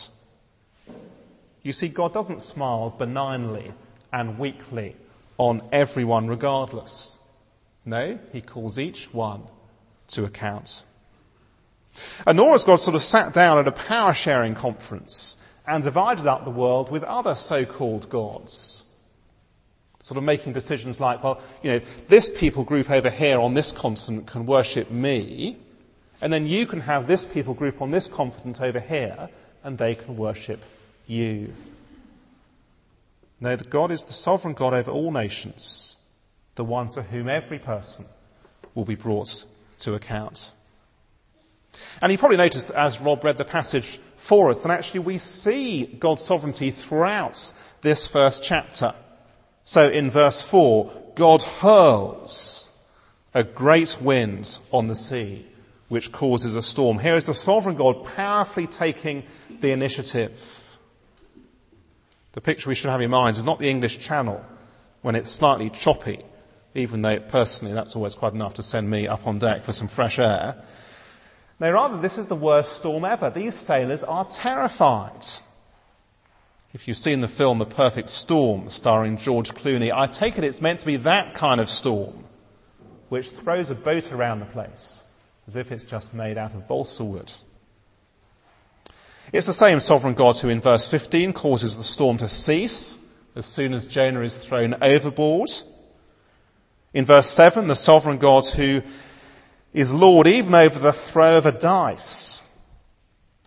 You 1.65 1.73
see, 1.73 1.89
God 1.89 2.15
doesn't 2.15 2.43
smile 2.43 2.95
benignly 2.97 3.73
and 4.15 4.39
weekly 4.39 4.95
on 5.39 5.61
everyone 5.73 6.29
regardless. 6.29 7.19
No, 7.85 8.19
he 8.33 8.41
calls 8.41 8.79
each 8.79 9.13
one 9.13 9.43
to 10.09 10.25
account. 10.25 10.85
And 12.25 12.39
nor 12.39 12.53
has 12.53 12.65
God 12.65 12.77
sort 12.77 12.95
of 12.95 13.03
sat 13.03 13.35
down 13.35 13.59
at 13.59 13.67
a 13.67 13.73
power 13.73 14.15
sharing 14.15 14.55
conference 14.55 15.43
and 15.67 15.83
divided 15.83 16.27
up 16.27 16.45
the 16.45 16.51
world 16.51 16.93
with 16.93 17.03
other 17.03 17.35
so-called 17.35 18.09
gods. 18.09 18.85
Sort 20.01 20.19
of 20.19 20.25
making 20.25 20.53
decisions 20.53 21.01
like, 21.01 21.25
well, 21.25 21.41
you 21.63 21.73
know, 21.73 21.79
this 22.09 22.31
people 22.31 22.63
group 22.63 22.91
over 22.91 23.11
here 23.11 23.41
on 23.41 23.55
this 23.55 23.73
continent 23.73 24.27
can 24.29 24.47
worship 24.47 24.91
me, 24.91 25.57
and 26.23 26.33
then 26.33 26.47
you 26.47 26.67
can 26.67 26.81
have 26.81 27.07
this 27.07 27.25
people 27.25 27.55
group 27.55 27.83
on 27.83 27.91
this 27.91 28.07
continent 28.07 28.61
over 28.61 28.81
here, 28.81 29.29
and 29.65 29.77
they 29.77 29.95
can 29.97 30.17
worship 30.17 30.63
you. 31.07 31.53
No, 33.45 33.57
that 33.57 33.69
God 33.69 33.91
is 33.91 34.05
the 34.05 34.15
sovereign 34.15 34.55
God 34.55 34.73
over 34.73 34.91
all 34.91 35.13
nations, 35.13 35.99
the 36.55 36.65
one 36.65 36.89
to 36.89 37.03
whom 37.03 37.29
every 37.29 37.59
person 37.59 38.07
will 38.75 38.87
be 38.87 38.95
brought 38.95 39.45
to 39.81 39.93
account. 39.93 40.51
And 42.01 42.11
you 42.11 42.17
probably 42.17 42.39
noticed 42.39 42.71
as 42.71 43.03
Rob 43.03 43.23
read 43.23 43.37
the 43.37 43.45
passage 43.45 44.01
for 44.17 44.49
us 44.49 44.63
that 44.63 44.71
actually 44.71 45.01
we 45.01 45.19
see 45.19 45.85
God's 45.85 46.23
sovereignty 46.23 46.71
throughout 46.71 47.53
this 47.83 48.07
first 48.07 48.43
chapter. 48.43 48.95
So 49.65 49.91
in 49.91 50.11
verse 50.11 50.41
4, 50.41 51.13
God 51.15 51.43
hurls 51.43 52.75
a 53.35 53.45
great 53.45 54.01
wind 54.01 54.59
on 54.73 54.89
the 54.89 54.97
sea, 54.97 55.45
which 55.89 56.13
causes 56.13 56.57
a 56.57 56.63
storm. 56.63 56.99
Here 56.99 57.17
is 57.17 57.27
the 57.27 57.35
sovereign 57.35 57.77
God 57.77 58.07
powerfully 58.07 58.69
taking 58.69 59.23
the 59.61 59.73
initiative. 59.73 60.64
The 62.35 62.41
picture 62.41 62.69
we 62.69 62.75
should 62.75 62.91
have 62.91 63.01
in 63.01 63.11
mind 63.11 63.37
is 63.37 63.45
not 63.45 63.61
the 63.61 63.71
English 63.71 64.01
Channel 64.01 64.45
when 65.03 65.15
it's 65.15 65.31
slightly 65.31 65.71
choppy, 65.71 66.21
even 66.75 67.01
though 67.03 67.21
personally 67.21 67.73
that's 67.73 67.95
always 67.95 68.17
quite 68.17 68.33
enough 68.33 68.55
to 68.55 68.63
send 68.63 68.91
me 68.91 69.07
up 69.07 69.25
on 69.25 69.39
deck 69.39 69.63
for 69.63 69.73
some 69.73 69.87
fresh 69.87 70.19
air. 70.19 70.57
No, 71.61 71.71
rather, 71.71 72.01
this 72.01 72.19
is 72.19 72.27
the 72.27 72.35
worst 72.35 72.73
storm 72.73 73.05
ever. 73.05 73.31
These 73.31 73.55
sailors 73.55 74.03
are 74.03 74.25
terrified. 74.25 75.25
If 76.73 76.89
you've 76.89 76.97
seen 76.99 77.21
the 77.21 77.29
film 77.29 77.59
The 77.59 77.67
Perfect 77.67 78.09
Storm, 78.09 78.69
starring 78.69 79.17
George 79.17 79.55
Clooney, 79.55 79.93
I 79.95 80.09
take 80.09 80.37
it 80.37 80.43
it's 80.43 80.61
meant 80.61 80.81
to 80.81 80.87
be 80.87 80.97
that 80.97 81.35
kind 81.37 81.61
of 81.61 81.71
storm, 81.71 82.25
which 83.11 83.31
throws 83.31 83.71
a 83.71 83.77
boat 83.77 84.11
around 84.11 84.41
the 84.41 84.47
place, 84.47 85.09
as 85.47 85.55
if 85.55 85.71
it's 85.71 85.85
just 85.85 86.13
made 86.15 86.37
out 86.37 86.53
of 86.55 86.67
balsa 86.67 87.05
wood. 87.05 87.31
It's 89.35 89.49
the 89.49 89.53
same 89.53 89.81
sovereign 89.81 90.15
God 90.15 90.39
who 90.39 90.49
in 90.49 90.61
verse 90.61 90.89
15 90.89 91.33
causes 91.33 91.77
the 91.77 91.83
storm 91.83 92.19
to 92.19 92.29
cease 92.29 93.05
as 93.35 93.47
soon 93.47 93.73
as 93.73 93.85
Jonah 93.85 94.21
is 94.21 94.37
thrown 94.37 94.77
overboard. 94.81 95.51
In 96.93 97.05
verse 97.05 97.27
7, 97.27 97.67
the 97.67 97.75
sovereign 97.75 98.19
God 98.19 98.47
who 98.47 98.83
is 99.73 99.93
Lord 99.93 100.29
even 100.29 100.55
over 100.55 100.79
the 100.79 100.93
throw 100.93 101.37
of 101.37 101.47
a 101.47 101.51
dice. 101.51 102.49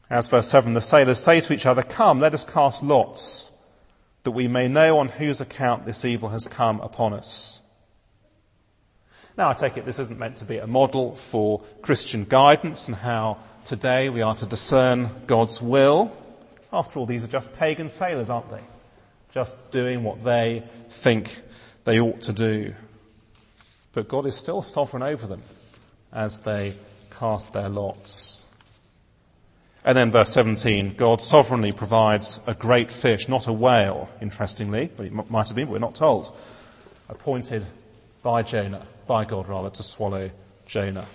As 0.10 0.28
verse 0.28 0.50
7, 0.50 0.74
the 0.74 0.82
sailors 0.82 1.20
say 1.20 1.40
to 1.40 1.54
each 1.54 1.66
other, 1.66 1.84
Come, 1.84 2.20
let 2.20 2.34
us 2.34 2.44
cast 2.44 2.84
lots, 2.84 3.58
that 4.24 4.32
we 4.32 4.50
may 4.50 4.68
know 4.68 5.00
on 5.00 5.08
whose 5.08 5.40
account 5.40 5.86
this 5.86 6.04
evil 6.04 6.28
has 6.28 6.46
come 6.48 6.82
upon 6.82 7.14
us. 7.14 7.62
Now, 9.38 9.48
I 9.48 9.54
take 9.54 9.78
it 9.78 9.86
this 9.86 10.00
isn't 10.00 10.20
meant 10.20 10.36
to 10.38 10.46
be 10.46 10.58
a 10.58 10.68
model 10.68 11.16
for 11.16 11.62
Christian 11.82 12.26
guidance 12.26 12.90
and 12.90 12.98
how 12.98 13.38
today 13.68 14.08
we 14.08 14.22
are 14.22 14.34
to 14.34 14.46
discern 14.46 15.10
God's 15.28 15.62
will. 15.62 16.16
After 16.72 17.00
all, 17.00 17.06
these 17.06 17.26
are 17.26 17.28
just 17.28 17.52
pagan 17.58 17.90
sailors, 17.90 18.30
aren't 18.30 18.50
they? 18.50 18.62
Just 19.34 19.72
doing 19.72 20.04
what 20.04 20.24
they 20.24 20.64
think 20.88 21.42
they 21.84 22.00
ought 22.00 22.22
to 22.22 22.34
do. 22.34 22.74
But 23.92 24.08
God 24.08 24.26
is 24.26 24.38
still 24.38 24.62
sovereign 24.62 25.04
over 25.04 25.28
them 25.28 25.42
as 26.14 26.40
they 26.40 26.76
cast 27.20 27.52
their 27.52 27.68
lots. 27.68 28.46
And 29.84 29.98
then 29.98 30.12
verse 30.12 30.32
17, 30.32 30.96
God 30.96 31.22
sovereignly 31.22 31.74
provides 31.74 32.40
a 32.48 32.54
great 32.54 32.90
fish, 32.90 33.28
not 33.28 33.48
a 33.48 33.54
whale, 33.54 34.10
interestingly, 34.22 34.90
but 34.96 35.08
it 35.08 35.30
might 35.30 35.48
have 35.48 35.56
been, 35.58 35.66
but 35.66 35.74
we're 35.74 35.80
not 35.80 35.96
told, 35.96 36.34
appointed 37.10 37.66
by 38.24 38.44
Jonah, 38.44 38.88
by 39.08 39.26
God 39.26 39.50
rather, 39.50 39.70
to 39.72 39.84
swallow 39.84 40.30
Jonah. 40.66 41.06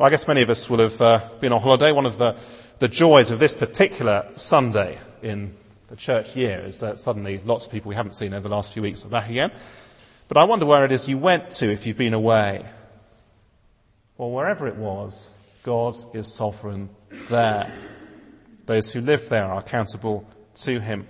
Well, 0.00 0.06
I 0.06 0.10
guess 0.10 0.26
many 0.26 0.40
of 0.40 0.48
us 0.48 0.70
will 0.70 0.78
have 0.78 0.98
uh, 1.02 1.20
been 1.40 1.52
on 1.52 1.60
holiday. 1.60 1.92
One 1.92 2.06
of 2.06 2.16
the, 2.16 2.34
the 2.78 2.88
joys 2.88 3.30
of 3.30 3.38
this 3.38 3.54
particular 3.54 4.26
Sunday 4.34 4.98
in 5.20 5.52
the 5.88 5.96
church 5.96 6.34
year 6.34 6.58
is 6.60 6.80
that 6.80 6.98
suddenly 6.98 7.38
lots 7.44 7.66
of 7.66 7.72
people 7.72 7.90
we 7.90 7.94
haven't 7.94 8.14
seen 8.14 8.32
over 8.32 8.48
the 8.48 8.54
last 8.54 8.72
few 8.72 8.80
weeks 8.80 9.04
are 9.04 9.10
back 9.10 9.28
again. 9.28 9.52
But 10.26 10.38
I 10.38 10.44
wonder 10.44 10.64
where 10.64 10.86
it 10.86 10.92
is 10.92 11.06
you 11.06 11.18
went 11.18 11.50
to 11.50 11.70
if 11.70 11.86
you've 11.86 11.98
been 11.98 12.14
away. 12.14 12.64
Well, 14.16 14.30
wherever 14.30 14.66
it 14.66 14.76
was, 14.76 15.38
God 15.64 15.94
is 16.14 16.32
sovereign 16.32 16.88
there. 17.28 17.70
Those 18.64 18.90
who 18.90 19.02
live 19.02 19.28
there 19.28 19.44
are 19.44 19.58
accountable 19.58 20.26
to 20.62 20.80
Him. 20.80 21.06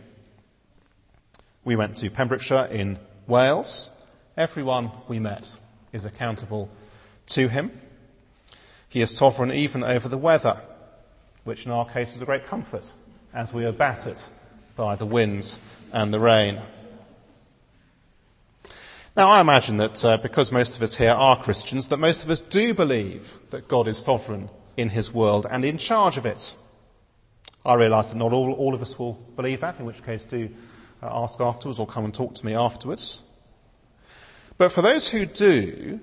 We 1.63 1.77
went 1.77 1.99
to 1.99 2.11
Pembrokeshire 2.11 2.67
in 2.73 2.99
Wales. 3.29 3.93
Everyone 4.37 4.91
we 5.07 5.21
met 5.21 5.57
is 5.93 6.05
accountable 6.05 6.69
to 7.27 7.47
Him. 7.47 7.71
He 8.91 9.01
is 9.01 9.17
sovereign 9.17 9.53
even 9.53 9.85
over 9.85 10.09
the 10.09 10.19
weather, 10.19 10.61
which 11.45 11.65
in 11.65 11.71
our 11.71 11.87
case 11.89 12.13
was 12.13 12.21
a 12.21 12.27
great 12.27 12.45
comfort 12.45 12.93
as 13.33 13.53
we 13.53 13.63
were 13.63 13.73
battered 13.73 14.21
by 14.75 14.97
the 14.97 15.07
winds 15.07 15.61
and 15.93 16.13
the 16.13 16.19
rain. 16.19 16.61
Now, 19.17 19.31
I 19.31 19.41
imagine 19.41 19.77
that 19.77 20.05
uh, 20.05 20.17
because 20.17 20.51
most 20.51 20.77
of 20.77 20.83
us 20.83 20.97
here 20.97 21.13
are 21.13 21.41
Christians, 21.41 21.87
that 21.89 21.99
most 21.99 22.25
of 22.25 22.31
us 22.31 22.41
do 22.41 22.75
believe 22.75 23.39
that 23.51 23.69
God 23.69 23.87
is 23.87 23.97
sovereign 23.97 24.51
in 24.77 24.89
his 24.89 25.15
world 25.15 25.47
and 25.49 25.65
in 25.65 25.79
charge 25.79 26.17
of 26.17 26.27
it. 26.27 26.57
I 27.65 27.75
realise 27.75 28.09
that 28.09 28.17
not 28.17 28.33
all, 28.33 28.53
all 28.55 28.75
of 28.75 28.83
us 28.83 28.99
will 28.99 29.15
believe 29.37 29.61
that, 29.61 29.79
in 29.79 29.85
which 29.85 30.03
case 30.03 30.25
do 30.25 30.49
uh, 31.01 31.23
ask 31.23 31.41
afterwards 31.41 31.79
or 31.79 31.87
come 31.87 32.05
and 32.05 32.15
talk 32.15 32.35
to 32.35 32.47
me 32.47 32.55
afterwards. 32.55 33.23
But 34.59 34.73
for 34.73 34.83
those 34.83 35.09
who 35.09 35.27
do, 35.27 36.01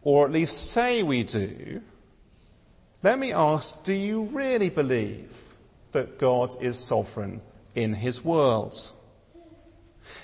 or 0.00 0.24
at 0.24 0.32
least 0.32 0.70
say 0.70 1.02
we 1.02 1.24
do, 1.24 1.82
let 3.02 3.18
me 3.18 3.32
ask, 3.32 3.82
do 3.84 3.94
you 3.94 4.24
really 4.24 4.68
believe 4.68 5.54
that 5.92 6.18
God 6.18 6.54
is 6.60 6.78
sovereign 6.78 7.40
in 7.74 7.94
his 7.94 8.24
world? 8.24 8.74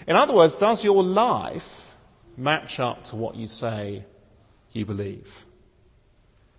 In 0.07 0.17
other 0.17 0.35
words, 0.35 0.55
does 0.55 0.85
your 0.85 1.03
life 1.03 1.97
match 2.37 2.79
up 2.81 3.05
to 3.05 3.17
what 3.17 3.35
you 3.35 3.49
say 3.49 4.05
you 4.73 4.85
believe? 4.85 5.45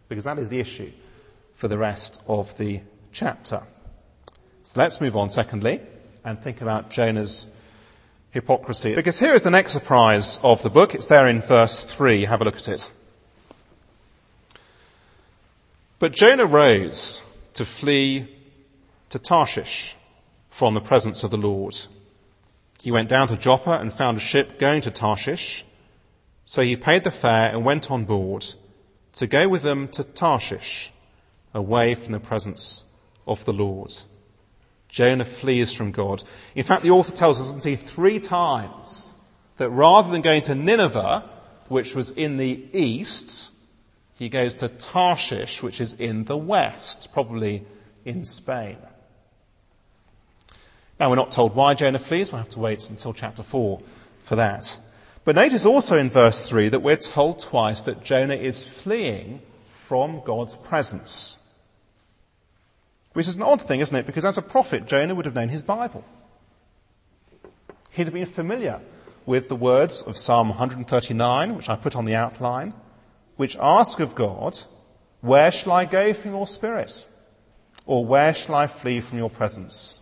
Because 0.09 0.23
that 0.23 0.39
is 0.39 0.49
the 0.49 0.59
issue 0.59 0.91
for 1.53 1.67
the 1.67 1.77
rest 1.77 2.21
of 2.27 2.57
the 2.57 2.81
chapter. 3.11 3.63
So 4.63 4.79
let's 4.79 4.99
move 4.99 5.15
on, 5.15 5.29
secondly, 5.29 5.81
and 6.23 6.41
think 6.41 6.61
about 6.61 6.89
Jonah's 6.89 7.53
hypocrisy. 8.31 8.95
Because 8.95 9.19
here 9.19 9.33
is 9.33 9.43
the 9.43 9.51
next 9.51 9.71
surprise 9.71 10.39
of 10.43 10.61
the 10.63 10.69
book. 10.69 10.95
It's 10.95 11.07
there 11.07 11.27
in 11.27 11.41
verse 11.41 11.83
3. 11.83 12.25
Have 12.25 12.41
a 12.41 12.45
look 12.45 12.55
at 12.55 12.67
it. 12.67 12.91
But 15.99 16.13
Jonah 16.13 16.45
rose 16.45 17.23
to 17.55 17.65
flee 17.65 18.27
to 19.09 19.19
Tarshish 19.19 19.95
from 20.49 20.73
the 20.73 20.81
presence 20.81 21.23
of 21.23 21.31
the 21.31 21.37
Lord. 21.37 21.75
He 22.79 22.91
went 22.91 23.09
down 23.09 23.27
to 23.29 23.37
Joppa 23.37 23.79
and 23.79 23.91
found 23.91 24.17
a 24.17 24.21
ship 24.21 24.59
going 24.59 24.81
to 24.81 24.91
Tarshish. 24.91 25.65
So 26.45 26.61
he 26.61 26.75
paid 26.75 27.03
the 27.03 27.11
fare 27.11 27.49
and 27.51 27.65
went 27.65 27.89
on 27.89 28.05
board 28.05 28.45
to 29.13 29.27
go 29.27 29.47
with 29.47 29.63
them 29.63 29.87
to 29.89 30.03
Tarshish, 30.03 30.91
away 31.53 31.95
from 31.95 32.13
the 32.13 32.19
presence 32.19 32.83
of 33.25 33.43
the 33.45 33.53
Lord. 33.53 33.93
Jonah 34.89 35.25
flees 35.25 35.73
from 35.73 35.91
God. 35.91 36.23
In 36.55 36.63
fact, 36.63 36.83
the 36.83 36.91
author 36.91 37.11
tells 37.11 37.41
us, 37.41 37.63
he, 37.63 37.75
three 37.75 38.19
times 38.19 39.13
that 39.57 39.69
rather 39.71 40.11
than 40.11 40.21
going 40.21 40.43
to 40.43 40.55
Nineveh, 40.55 41.27
which 41.67 41.95
was 41.95 42.11
in 42.11 42.37
the 42.37 42.63
east, 42.71 43.51
he 44.17 44.29
goes 44.29 44.55
to 44.55 44.67
Tarshish, 44.67 45.61
which 45.61 45.79
is 45.79 45.93
in 45.93 46.25
the 46.25 46.37
west, 46.37 47.13
probably 47.13 47.63
in 48.03 48.23
Spain. 48.23 48.77
Now, 50.99 51.09
we're 51.09 51.15
not 51.15 51.31
told 51.31 51.55
why 51.55 51.75
Jonah 51.75 51.99
flees. 51.99 52.31
We'll 52.31 52.41
have 52.41 52.49
to 52.49 52.59
wait 52.59 52.89
until 52.89 53.13
chapter 53.13 53.43
4 53.43 53.79
for 54.19 54.35
that. 54.35 54.79
But 55.23 55.35
notice 55.35 55.65
also 55.65 55.97
in 55.97 56.09
verse 56.09 56.49
3 56.49 56.69
that 56.69 56.79
we're 56.79 56.95
told 56.95 57.39
twice 57.39 57.81
that 57.81 58.03
Jonah 58.03 58.33
is 58.33 58.67
fleeing 58.67 59.41
from 59.67 60.21
God's 60.25 60.55
presence. 60.55 61.37
Which 63.13 63.27
is 63.27 63.35
an 63.35 63.43
odd 63.43 63.61
thing, 63.61 63.79
isn't 63.81 63.95
it? 63.95 64.05
Because 64.05 64.25
as 64.25 64.37
a 64.37 64.41
prophet, 64.41 64.87
Jonah 64.87 65.13
would 65.13 65.25
have 65.25 65.35
known 65.35 65.49
his 65.49 65.61
Bible. 65.61 66.03
He'd 67.91 68.05
have 68.05 68.13
been 68.13 68.25
familiar 68.25 68.79
with 69.25 69.49
the 69.49 69.55
words 69.55 70.01
of 70.01 70.17
Psalm 70.17 70.49
139, 70.49 71.55
which 71.55 71.69
I 71.69 71.75
put 71.75 71.95
on 71.95 72.05
the 72.05 72.15
outline, 72.15 72.73
which 73.37 73.57
ask 73.59 73.99
of 73.99 74.15
God, 74.15 74.57
Where 75.21 75.51
shall 75.51 75.71
I 75.71 75.85
go 75.85 76.13
from 76.13 76.31
your 76.31 76.47
spirit? 76.47 77.07
Or 77.85 78.05
where 78.05 78.33
shall 78.33 78.55
I 78.55 78.67
flee 78.67 78.99
from 78.99 79.17
your 79.17 79.29
presence? 79.29 80.01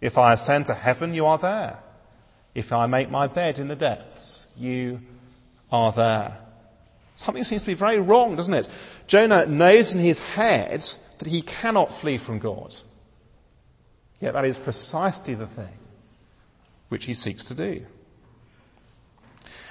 If 0.00 0.18
I 0.18 0.34
ascend 0.34 0.66
to 0.66 0.74
heaven, 0.74 1.14
you 1.14 1.24
are 1.24 1.38
there. 1.38 1.80
If 2.54 2.72
I 2.72 2.86
make 2.86 3.10
my 3.10 3.26
bed 3.26 3.58
in 3.58 3.68
the 3.68 3.76
depths, 3.76 4.46
you 4.58 5.00
are 5.72 5.90
there. 5.92 6.38
Something 7.16 7.44
seems 7.44 7.62
to 7.62 7.66
be 7.66 7.74
very 7.74 7.98
wrong, 7.98 8.36
doesn't 8.36 8.54
it? 8.54 8.68
Jonah 9.06 9.46
knows 9.46 9.94
in 9.94 10.00
his 10.00 10.20
head 10.34 10.84
that 11.18 11.28
he 11.28 11.42
cannot 11.42 11.94
flee 11.94 12.18
from 12.18 12.38
God. 12.38 12.74
Yet 14.20 14.34
that 14.34 14.44
is 14.44 14.58
precisely 14.58 15.34
the 15.34 15.46
thing 15.46 15.78
which 16.88 17.04
he 17.06 17.14
seeks 17.14 17.46
to 17.46 17.54
do. 17.54 17.86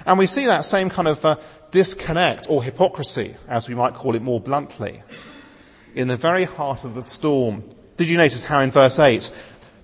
And 0.06 0.18
we 0.18 0.26
see 0.26 0.46
that 0.46 0.64
same 0.64 0.90
kind 0.90 1.08
of 1.08 1.24
uh, 1.24 1.36
disconnect 1.74 2.46
or 2.48 2.62
hypocrisy, 2.62 3.34
as 3.48 3.68
we 3.68 3.74
might 3.74 3.94
call 3.94 4.14
it 4.14 4.22
more 4.22 4.40
bluntly, 4.40 5.02
in 5.96 6.06
the 6.06 6.16
very 6.16 6.44
heart 6.44 6.84
of 6.84 6.94
the 6.94 7.02
storm. 7.02 7.68
Did 7.96 8.08
you 8.08 8.16
notice 8.16 8.44
how 8.44 8.60
in 8.60 8.70
verse 8.70 9.00
8 9.00 9.32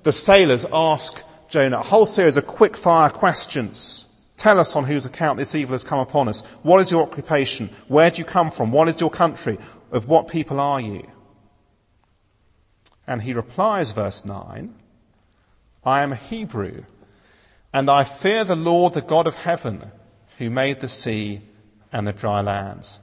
the 0.05 0.13
sailors 0.13 0.65
ask 0.73 1.21
Jonah 1.49 1.81
a 1.81 1.83
whole 1.83 2.07
series 2.07 2.37
of 2.37 2.47
quick 2.47 2.77
fire 2.77 3.11
questions? 3.11 4.07
Tell 4.37 4.61
us 4.61 4.77
on 4.77 4.85
whose 4.85 5.05
account 5.05 5.37
this 5.37 5.57
evil 5.57 5.73
has 5.73 5.83
come 5.83 5.99
upon 5.99 6.29
us. 6.29 6.45
What 6.63 6.81
is 6.81 6.93
your 6.93 7.03
occupation? 7.03 7.71
Where 7.89 8.09
do 8.09 8.19
you 8.19 8.25
come 8.25 8.53
from? 8.53 8.71
What 8.71 8.87
is 8.87 9.01
your 9.01 9.11
country? 9.11 9.59
Of 9.91 10.07
what 10.07 10.29
people 10.29 10.61
are 10.61 10.81
you? 10.81 11.11
And 13.05 13.21
he 13.21 13.33
replies, 13.33 13.91
verse 13.91 14.25
9, 14.25 14.73
I 15.83 16.03
am 16.03 16.13
a 16.13 16.17
Hebrew, 16.31 16.85
and 17.73 17.91
I 17.91 18.05
fear 18.05 18.45
the 18.45 18.55
Lord, 18.55 18.95
the 18.95 19.03
God 19.03 19.27
of 19.27 19.35
heaven, 19.35 19.91
who 20.39 20.51
made 20.51 20.79
the 20.79 20.89
sea 20.89 21.43
and 21.93 22.07
the 22.07 22.13
dry 22.13 22.41
land. 22.41 22.99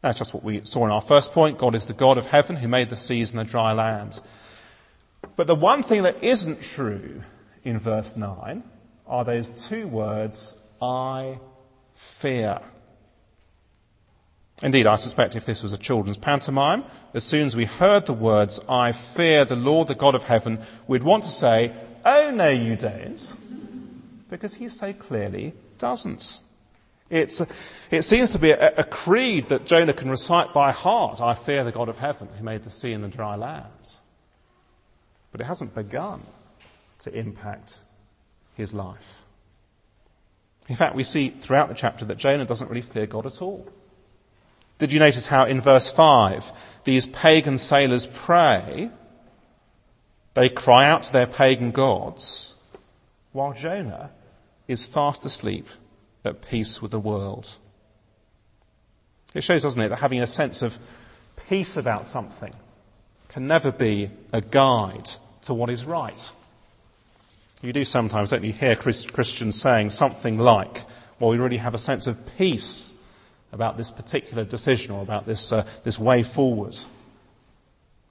That's 0.00 0.18
just 0.18 0.34
what 0.34 0.44
we 0.44 0.60
saw 0.64 0.84
in 0.84 0.90
our 0.90 1.00
first 1.00 1.32
point. 1.32 1.58
God 1.58 1.74
is 1.74 1.86
the 1.86 1.94
God 1.94 2.18
of 2.18 2.26
heaven 2.26 2.56
who 2.56 2.68
made 2.68 2.90
the 2.90 2.96
seas 2.96 3.30
and 3.30 3.40
the 3.40 3.44
dry 3.44 3.72
land. 3.72 4.20
But 5.36 5.46
the 5.46 5.54
one 5.54 5.82
thing 5.82 6.02
that 6.02 6.22
isn't 6.22 6.60
true 6.60 7.22
in 7.64 7.78
verse 7.78 8.16
9 8.16 8.62
are 9.06 9.24
those 9.24 9.68
two 9.68 9.88
words, 9.88 10.60
I 10.80 11.38
fear. 11.94 12.60
Indeed, 14.62 14.86
I 14.86 14.96
suspect 14.96 15.36
if 15.36 15.46
this 15.46 15.62
was 15.62 15.72
a 15.72 15.78
children's 15.78 16.16
pantomime, 16.16 16.84
as 17.12 17.24
soon 17.24 17.46
as 17.46 17.56
we 17.56 17.64
heard 17.64 18.06
the 18.06 18.12
words, 18.12 18.60
I 18.68 18.92
fear 18.92 19.44
the 19.44 19.56
Lord, 19.56 19.88
the 19.88 19.94
God 19.94 20.14
of 20.14 20.24
heaven, 20.24 20.60
we'd 20.86 21.02
want 21.02 21.24
to 21.24 21.30
say, 21.30 21.72
Oh, 22.04 22.30
no, 22.30 22.50
you 22.50 22.76
don't. 22.76 23.36
Because 24.28 24.54
he 24.54 24.68
so 24.68 24.92
clearly 24.92 25.54
doesn't. 25.78 26.40
It's, 27.14 27.40
it 27.92 28.02
seems 28.02 28.30
to 28.30 28.40
be 28.40 28.50
a, 28.50 28.74
a 28.74 28.82
creed 28.82 29.48
that 29.50 29.66
Jonah 29.66 29.92
can 29.92 30.10
recite 30.10 30.52
by 30.52 30.72
heart. 30.72 31.20
I 31.20 31.34
fear 31.34 31.62
the 31.62 31.70
God 31.70 31.88
of 31.88 31.96
heaven 31.96 32.28
who 32.36 32.42
made 32.42 32.64
the 32.64 32.70
sea 32.70 32.92
and 32.92 33.04
the 33.04 33.08
dry 33.08 33.36
lands. 33.36 34.00
But 35.30 35.40
it 35.40 35.44
hasn't 35.44 35.76
begun 35.76 36.20
to 36.98 37.16
impact 37.16 37.82
his 38.56 38.74
life. 38.74 39.22
In 40.68 40.74
fact, 40.74 40.96
we 40.96 41.04
see 41.04 41.28
throughout 41.28 41.68
the 41.68 41.74
chapter 41.74 42.04
that 42.06 42.18
Jonah 42.18 42.46
doesn't 42.46 42.68
really 42.68 42.80
fear 42.80 43.06
God 43.06 43.26
at 43.26 43.40
all. 43.40 43.64
Did 44.78 44.92
you 44.92 44.98
notice 44.98 45.28
how 45.28 45.44
in 45.44 45.60
verse 45.60 45.92
5 45.92 46.50
these 46.82 47.06
pagan 47.06 47.58
sailors 47.58 48.08
pray? 48.08 48.90
They 50.34 50.48
cry 50.48 50.86
out 50.86 51.04
to 51.04 51.12
their 51.12 51.28
pagan 51.28 51.70
gods, 51.70 52.60
while 53.30 53.52
Jonah 53.52 54.10
is 54.66 54.84
fast 54.84 55.24
asleep 55.24 55.68
at 56.24 56.42
peace 56.42 56.80
with 56.80 56.90
the 56.90 56.98
world. 56.98 57.58
It 59.34 59.42
shows, 59.42 59.62
doesn't 59.62 59.80
it, 59.80 59.88
that 59.88 59.96
having 59.96 60.20
a 60.20 60.26
sense 60.26 60.62
of 60.62 60.78
peace 61.48 61.76
about 61.76 62.06
something 62.06 62.54
can 63.28 63.46
never 63.46 63.72
be 63.72 64.10
a 64.32 64.40
guide 64.40 65.08
to 65.42 65.54
what 65.54 65.70
is 65.70 65.84
right. 65.84 66.32
You 67.62 67.72
do 67.72 67.84
sometimes, 67.84 68.30
don't 68.30 68.44
you, 68.44 68.52
hear 68.52 68.76
Christians 68.76 69.60
saying 69.60 69.90
something 69.90 70.38
like, 70.38 70.84
well, 71.18 71.30
we 71.30 71.38
really 71.38 71.56
have 71.56 71.74
a 71.74 71.78
sense 71.78 72.06
of 72.06 72.36
peace 72.36 72.92
about 73.52 73.76
this 73.76 73.90
particular 73.90 74.44
decision 74.44 74.92
or 74.92 75.02
about 75.02 75.26
this, 75.26 75.52
uh, 75.52 75.66
this 75.82 75.98
way 75.98 76.22
forward. 76.22 76.76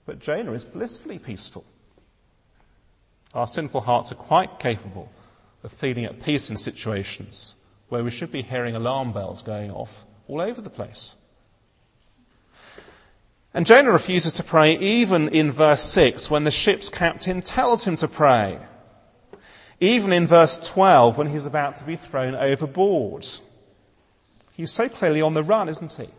But 0.06 0.20
Jonah 0.20 0.54
is 0.54 0.66
blissfully 0.66 1.20
peaceful. 1.20 1.64
Our 3.34 3.48
sinful 3.48 3.82
hearts 3.82 4.12
are 4.12 4.16
quite 4.16 4.60
capable 4.60 5.12
of 5.64 5.72
feeling 5.72 6.06
at 6.06 6.22
peace 6.24 6.50
in 6.50 6.58
situations 6.58 7.63
where 7.94 8.04
we 8.04 8.10
should 8.10 8.32
be 8.32 8.42
hearing 8.42 8.76
alarm 8.76 9.14
bells 9.14 9.44
going 9.44 9.70
off 9.70 10.04
all 10.28 10.42
over 10.42 10.60
the 10.60 10.70
place. 10.72 11.16
And 13.54 13.68
Jonah 13.68 13.92
refuses 13.92 14.32
to 14.34 14.44
pray 14.44 14.76
even 14.80 15.30
in 15.30 15.52
verse 15.52 15.84
6 15.84 16.32
when 16.32 16.44
the 16.44 16.50
ship's 16.50 16.90
captain 16.90 17.44
tells 17.44 17.86
him 17.86 17.96
to 17.98 18.08
pray. 18.08 18.58
Even 19.80 20.12
in 20.12 20.26
verse 20.26 20.58
12 20.68 21.20
when 21.20 21.30
he's 21.30 21.46
about 21.46 21.78
to 21.78 21.86
be 21.86 21.96
thrown 21.96 22.34
overboard. 22.34 23.28
He's 24.54 24.72
so 24.72 24.90
clearly 24.90 25.22
on 25.22 25.36
the 25.36 25.44
run, 25.44 25.70
isn't 25.70 25.92
he? 25.92 26.10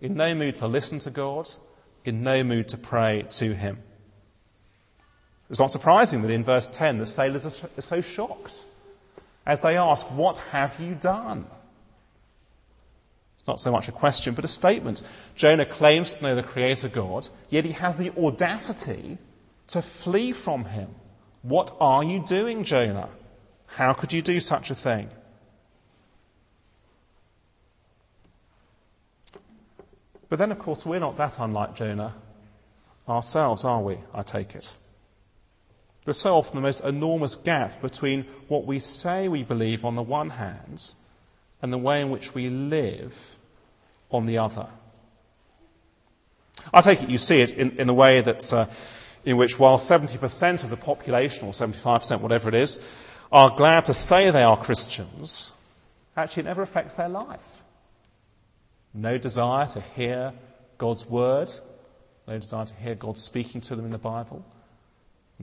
In 0.00 0.14
no 0.14 0.34
mood 0.34 0.54
to 0.54 0.66
listen 0.66 1.00
to 1.00 1.10
God, 1.10 1.50
in 2.06 2.22
no 2.22 2.42
mood 2.42 2.68
to 2.68 2.78
pray 2.78 3.26
to 3.28 3.54
him. 3.54 3.78
It's 5.50 5.60
not 5.60 5.70
surprising 5.70 6.22
that 6.22 6.30
in 6.30 6.44
verse 6.44 6.66
10 6.66 6.96
the 6.96 7.04
sailors 7.04 7.44
are 7.44 7.82
so 7.82 8.00
shocked 8.00 8.64
as 9.46 9.60
they 9.60 9.76
ask, 9.76 10.06
What 10.08 10.38
have 10.38 10.78
you 10.80 10.94
done? 10.94 11.46
It's 13.38 13.46
not 13.46 13.60
so 13.60 13.70
much 13.70 13.88
a 13.88 13.92
question, 13.92 14.34
but 14.34 14.44
a 14.44 14.48
statement. 14.48 15.02
Jonah 15.36 15.66
claims 15.66 16.14
to 16.14 16.22
know 16.22 16.34
the 16.34 16.42
Creator 16.42 16.88
God, 16.88 17.28
yet 17.50 17.64
he 17.64 17.72
has 17.72 17.96
the 17.96 18.10
audacity 18.16 19.18
to 19.66 19.82
flee 19.82 20.32
from 20.32 20.64
him. 20.64 20.88
What 21.42 21.76
are 21.78 22.02
you 22.02 22.24
doing, 22.24 22.64
Jonah? 22.64 23.10
How 23.66 23.92
could 23.92 24.12
you 24.12 24.22
do 24.22 24.40
such 24.40 24.70
a 24.70 24.74
thing? 24.74 25.10
But 30.30 30.38
then, 30.38 30.50
of 30.50 30.58
course, 30.58 30.86
we're 30.86 31.00
not 31.00 31.16
that 31.18 31.38
unlike 31.38 31.76
Jonah 31.76 32.14
ourselves, 33.08 33.64
are 33.64 33.82
we? 33.82 33.98
I 34.14 34.22
take 34.22 34.54
it. 34.54 34.78
There's 36.04 36.18
so 36.18 36.34
often 36.34 36.56
the 36.56 36.62
most 36.62 36.84
enormous 36.84 37.34
gap 37.34 37.80
between 37.80 38.24
what 38.48 38.66
we 38.66 38.78
say 38.78 39.28
we 39.28 39.42
believe 39.42 39.84
on 39.84 39.94
the 39.94 40.02
one 40.02 40.30
hand 40.30 40.92
and 41.62 41.72
the 41.72 41.78
way 41.78 42.02
in 42.02 42.10
which 42.10 42.34
we 42.34 42.50
live 42.50 43.38
on 44.10 44.26
the 44.26 44.38
other. 44.38 44.68
I 46.72 46.82
take 46.82 47.02
it 47.02 47.08
you 47.08 47.18
see 47.18 47.40
it 47.40 47.52
in, 47.52 47.78
in 47.80 47.86
the 47.86 47.94
way 47.94 48.20
that, 48.20 48.52
uh, 48.52 48.66
in 49.24 49.38
which 49.38 49.58
while 49.58 49.78
70% 49.78 50.62
of 50.62 50.70
the 50.70 50.76
population, 50.76 51.48
or 51.48 51.52
75%, 51.52 52.20
whatever 52.20 52.50
it 52.50 52.54
is, 52.54 52.80
are 53.32 53.56
glad 53.56 53.86
to 53.86 53.94
say 53.94 54.30
they 54.30 54.42
are 54.42 54.58
Christians, 54.58 55.54
actually 56.16 56.42
it 56.42 56.46
never 56.46 56.62
affects 56.62 56.96
their 56.96 57.08
life. 57.08 57.64
No 58.92 59.16
desire 59.16 59.66
to 59.68 59.80
hear 59.80 60.34
God's 60.76 61.06
word, 61.06 61.50
no 62.28 62.38
desire 62.38 62.66
to 62.66 62.74
hear 62.74 62.94
God 62.94 63.16
speaking 63.16 63.62
to 63.62 63.74
them 63.74 63.86
in 63.86 63.90
the 63.90 63.98
Bible 63.98 64.44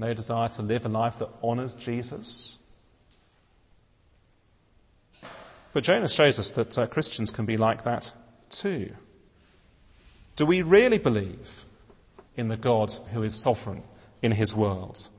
no 0.02 0.14
desire 0.14 0.50
to 0.50 0.62
live 0.62 0.86
a 0.86 0.90
life 0.90 1.20
that 1.20 1.30
honors 1.42 1.76
Jesus. 1.76 2.58
But 5.74 5.84
Jonah 5.84 6.10
shows 6.10 6.40
us 6.40 6.52
that 6.52 6.78
uh, 6.78 6.88
Christians 6.88 7.32
can 7.32 7.46
be 7.46 7.56
like 7.56 7.84
that 7.84 8.14
too. 8.50 8.94
Do 10.36 10.46
we 10.46 10.64
really 10.64 10.98
believe 10.98 11.66
in 12.36 12.48
the 12.48 12.58
God 12.58 12.92
who 13.14 13.24
is 13.24 13.36
sovereign 13.36 13.84
in 14.22 14.32
his 14.34 14.56
world? 14.56 15.10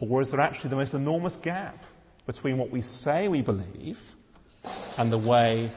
Or 0.00 0.20
is 0.20 0.30
there 0.30 0.40
actually 0.40 0.70
the 0.70 0.76
most 0.76 0.94
enormous 0.94 1.36
gap 1.36 1.84
between 2.24 2.58
what 2.58 2.70
we 2.70 2.80
say 2.80 3.28
we 3.28 3.42
believe 3.42 4.16
and 4.96 5.10
the 5.10 5.18
way 5.18 5.70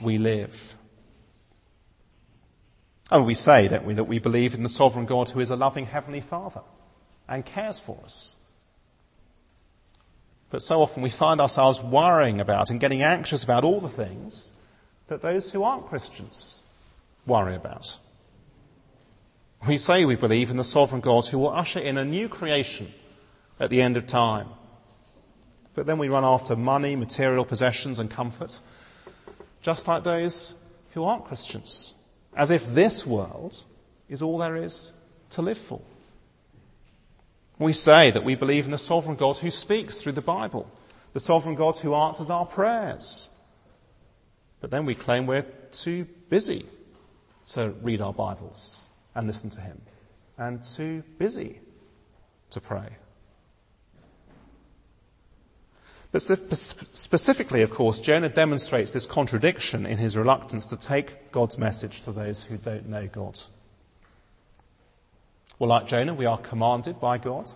we 0.00 0.18
live? 0.18 0.76
And 3.10 3.26
we 3.26 3.34
say, 3.34 3.68
don't 3.68 3.84
we, 3.84 3.94
that 3.94 4.04
we 4.04 4.20
believe 4.20 4.54
in 4.54 4.62
the 4.62 4.68
sovereign 4.68 5.04
God 5.04 5.30
who 5.30 5.40
is 5.40 5.50
a 5.50 5.56
loving 5.56 5.86
heavenly 5.86 6.20
Father 6.20 6.62
and 7.32 7.46
cares 7.46 7.80
for 7.80 7.98
us. 8.04 8.36
But 10.50 10.60
so 10.60 10.82
often 10.82 11.02
we 11.02 11.08
find 11.08 11.40
ourselves 11.40 11.80
worrying 11.80 12.42
about 12.42 12.68
and 12.68 12.78
getting 12.78 13.02
anxious 13.02 13.42
about 13.42 13.64
all 13.64 13.80
the 13.80 13.88
things 13.88 14.52
that 15.06 15.22
those 15.22 15.50
who 15.50 15.62
aren't 15.62 15.86
Christians 15.86 16.62
worry 17.26 17.54
about. 17.54 17.98
We 19.66 19.78
say 19.78 20.04
we 20.04 20.14
believe 20.14 20.50
in 20.50 20.58
the 20.58 20.64
sovereign 20.64 21.00
God 21.00 21.26
who 21.26 21.38
will 21.38 21.48
usher 21.48 21.78
in 21.78 21.96
a 21.96 22.04
new 22.04 22.28
creation 22.28 22.92
at 23.58 23.70
the 23.70 23.80
end 23.80 23.96
of 23.96 24.06
time. 24.06 24.48
But 25.72 25.86
then 25.86 25.96
we 25.96 26.10
run 26.10 26.24
after 26.24 26.54
money, 26.54 26.96
material 26.96 27.46
possessions, 27.46 27.98
and 27.98 28.10
comfort, 28.10 28.60
just 29.62 29.88
like 29.88 30.04
those 30.04 30.62
who 30.92 31.04
aren't 31.04 31.24
Christians, 31.24 31.94
as 32.36 32.50
if 32.50 32.66
this 32.66 33.06
world 33.06 33.64
is 34.10 34.20
all 34.20 34.36
there 34.36 34.56
is 34.56 34.92
to 35.30 35.40
live 35.40 35.56
for. 35.56 35.80
We 37.62 37.72
say 37.72 38.10
that 38.10 38.24
we 38.24 38.34
believe 38.34 38.66
in 38.66 38.74
a 38.74 38.78
sovereign 38.78 39.16
God 39.16 39.38
who 39.38 39.50
speaks 39.50 40.00
through 40.00 40.12
the 40.12 40.20
Bible, 40.20 40.68
the 41.12 41.20
sovereign 41.20 41.54
God 41.54 41.76
who 41.76 41.94
answers 41.94 42.28
our 42.28 42.44
prayers. 42.44 43.30
But 44.60 44.72
then 44.72 44.84
we 44.84 44.96
claim 44.96 45.26
we're 45.26 45.46
too 45.70 46.06
busy 46.28 46.66
to 47.52 47.70
read 47.82 48.00
our 48.00 48.12
Bibles 48.12 48.82
and 49.14 49.28
listen 49.28 49.48
to 49.50 49.60
Him, 49.60 49.80
and 50.36 50.60
too 50.60 51.04
busy 51.18 51.60
to 52.50 52.60
pray. 52.60 52.88
But 56.10 56.20
specifically, 56.20 57.62
of 57.62 57.70
course, 57.70 58.00
Jonah 58.00 58.28
demonstrates 58.28 58.90
this 58.90 59.06
contradiction 59.06 59.86
in 59.86 59.98
his 59.98 60.16
reluctance 60.16 60.66
to 60.66 60.76
take 60.76 61.30
God's 61.30 61.58
message 61.58 62.02
to 62.02 62.12
those 62.12 62.42
who 62.42 62.58
don't 62.58 62.88
know 62.88 63.06
God. 63.06 63.38
Well, 65.62 65.68
like 65.68 65.86
Jonah, 65.86 66.12
we 66.12 66.26
are 66.26 66.38
commanded 66.38 66.98
by 66.98 67.18
God 67.18 67.48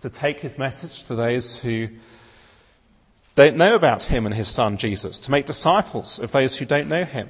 to 0.00 0.08
take 0.08 0.40
his 0.40 0.56
message 0.56 1.02
to 1.02 1.14
those 1.14 1.60
who 1.60 1.88
don't 3.34 3.58
know 3.58 3.74
about 3.74 4.04
him 4.04 4.24
and 4.24 4.34
his 4.34 4.48
son 4.48 4.78
Jesus, 4.78 5.18
to 5.18 5.30
make 5.30 5.44
disciples 5.44 6.18
of 6.18 6.32
those 6.32 6.56
who 6.56 6.64
don't 6.64 6.88
know 6.88 7.04
him. 7.04 7.28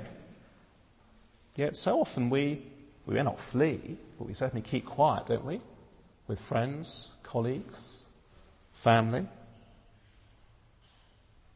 Yet 1.57 1.75
so 1.75 2.01
often 2.01 2.31
we, 2.31 2.63
we 3.05 3.15
may 3.15 3.25
not 3.25 3.41
flee, 3.41 3.97
but 4.17 4.29
we 4.29 4.35
certainly 4.35 4.63
keep 4.63 4.87
quiet, 4.87 5.27
don't 5.27 5.45
we? 5.45 5.61
With 6.29 6.41
friends, 6.41 7.11
colleagues, 7.25 8.05
family. 8.75 9.27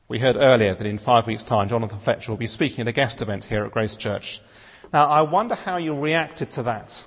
We 0.09 0.19
heard 0.19 0.35
earlier 0.35 0.75
that 0.75 0.89
in 0.89 0.99
five 0.99 1.29
weeks' 1.29 1.45
time, 1.45 1.69
Jonathan 1.69 2.01
Fletcher 2.01 2.33
will 2.33 2.37
be 2.37 2.49
speaking 2.49 2.81
at 2.81 2.89
a 2.89 2.93
guest 2.93 3.23
event 3.23 3.45
here 3.45 3.65
at 3.65 3.71
Grace 3.71 3.95
Church. 3.95 4.41
Now, 4.93 5.07
I 5.07 5.23
wonder 5.23 5.55
how 5.55 5.77
you 5.77 5.95
reacted 5.95 6.51
to 6.51 6.65
that. 6.65 7.05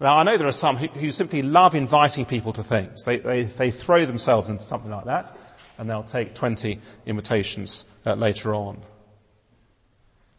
Now, 0.00 0.16
I 0.16 0.22
know 0.22 0.38
there 0.38 0.48
are 0.48 0.52
some 0.52 0.78
who, 0.78 0.86
who 0.86 1.10
simply 1.10 1.42
love 1.42 1.74
inviting 1.74 2.24
people 2.24 2.54
to 2.54 2.62
things. 2.62 3.04
They, 3.04 3.18
they, 3.18 3.42
they, 3.42 3.70
throw 3.70 4.06
themselves 4.06 4.48
into 4.48 4.62
something 4.62 4.90
like 4.90 5.04
that, 5.04 5.30
and 5.78 5.90
they'll 5.90 6.02
take 6.02 6.34
20 6.34 6.80
invitations 7.04 7.84
uh, 8.06 8.14
later 8.14 8.54
on. 8.54 8.80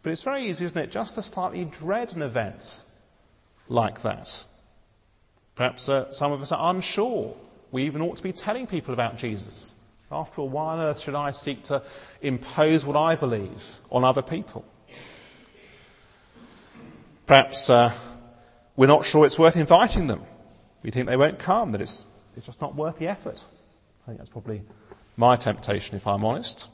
But 0.01 0.13
it's 0.13 0.23
very 0.23 0.43
easy, 0.45 0.65
isn't 0.65 0.81
it, 0.81 0.91
just 0.91 1.13
to 1.15 1.21
slightly 1.21 1.65
dread 1.65 2.15
an 2.15 2.23
event 2.23 2.83
like 3.67 4.01
that. 4.01 4.43
Perhaps 5.53 5.89
uh, 5.89 6.11
some 6.11 6.31
of 6.31 6.41
us 6.41 6.51
are 6.51 6.73
unsure. 6.73 7.35
We 7.71 7.83
even 7.83 8.01
ought 8.01 8.17
to 8.17 8.23
be 8.23 8.31
telling 8.31 8.65
people 8.65 8.95
about 8.95 9.17
Jesus. 9.17 9.75
After 10.11 10.41
all, 10.41 10.49
why 10.49 10.73
on 10.73 10.79
earth 10.79 10.99
should 10.99 11.15
I 11.15 11.31
seek 11.31 11.63
to 11.65 11.83
impose 12.21 12.83
what 12.83 12.97
I 12.97 13.15
believe 13.15 13.79
on 13.91 14.03
other 14.03 14.23
people? 14.23 14.65
Perhaps 17.27 17.69
uh, 17.69 17.93
we're 18.75 18.87
not 18.87 19.05
sure 19.05 19.25
it's 19.25 19.39
worth 19.39 19.57
inviting 19.57 20.07
them. 20.07 20.23
We 20.83 20.91
think 20.91 21.07
they 21.07 21.17
won't 21.17 21.39
come, 21.39 21.71
that 21.73 21.81
it's, 21.81 22.05
it's 22.35 22.45
just 22.45 22.61
not 22.61 22.75
worth 22.75 22.97
the 22.97 23.07
effort. 23.07 23.45
I 24.03 24.07
think 24.07 24.17
that's 24.17 24.29
probably 24.29 24.63
my 25.17 25.35
temptation, 25.35 25.95
if 25.95 26.07
I'm 26.07 26.25
honest. 26.25 26.69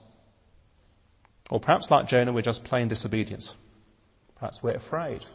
Or 1.49 1.59
perhaps, 1.59 1.89
like 1.89 2.07
Jonah, 2.07 2.33
we're 2.33 2.41
just 2.41 2.63
plain 2.63 2.87
disobedient. 2.87 3.55
Perhaps 4.35 4.61
we're 4.61 4.75
afraid 4.75 5.25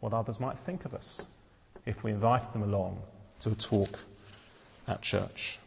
what 0.00 0.12
others 0.12 0.40
might 0.40 0.58
think 0.58 0.84
of 0.84 0.94
us 0.94 1.26
if 1.86 2.02
we 2.02 2.10
invited 2.10 2.52
them 2.52 2.62
along 2.62 3.00
to 3.40 3.50
a 3.50 3.54
talk 3.54 4.00
at 4.88 5.00
church. 5.02 5.58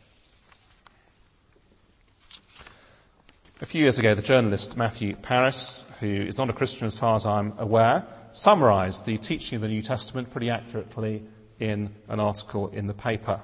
A 3.62 3.66
few 3.66 3.84
years 3.84 3.98
ago, 3.98 4.14
the 4.14 4.22
journalist 4.22 4.76
Matthew 4.76 5.16
Parris, 5.16 5.86
who 6.02 6.08
is 6.08 6.38
not 6.38 6.50
a 6.50 6.54
Christian 6.54 6.88
as 6.88 7.00
far 7.00 7.16
as 7.16 7.26
I'm 7.26 7.54
aware, 7.58 8.06
summarized 8.32 9.06
the 9.06 9.18
teaching 9.18 9.56
of 9.56 9.62
the 9.62 9.70
New 9.70 9.82
Testament 9.82 10.30
pretty 10.30 10.50
accurately 10.50 11.24
in 11.58 11.96
an 12.10 12.20
article 12.20 12.68
in 12.68 12.88
the 12.88 12.94
paper. 12.94 13.42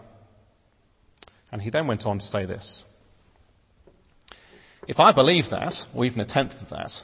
And 1.50 1.62
he 1.62 1.70
then 1.70 1.88
went 1.88 2.06
on 2.06 2.20
to 2.20 2.26
say 2.26 2.44
this. 2.44 2.84
If 4.86 5.00
I 5.00 5.14
believe 5.14 5.50
that, 5.50 5.86
or 5.94 6.04
even 6.04 6.20
a 6.20 6.26
tenth 6.26 6.62
of 6.62 6.68
that, 6.68 7.04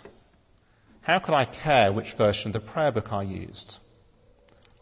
how 1.03 1.19
could 1.19 1.33
I 1.33 1.45
care 1.45 1.93
which 1.93 2.11
version 2.11 2.49
of 2.49 2.53
the 2.53 2.59
prayer 2.59 2.91
book 2.91 3.13
I 3.13 3.21
used? 3.21 3.79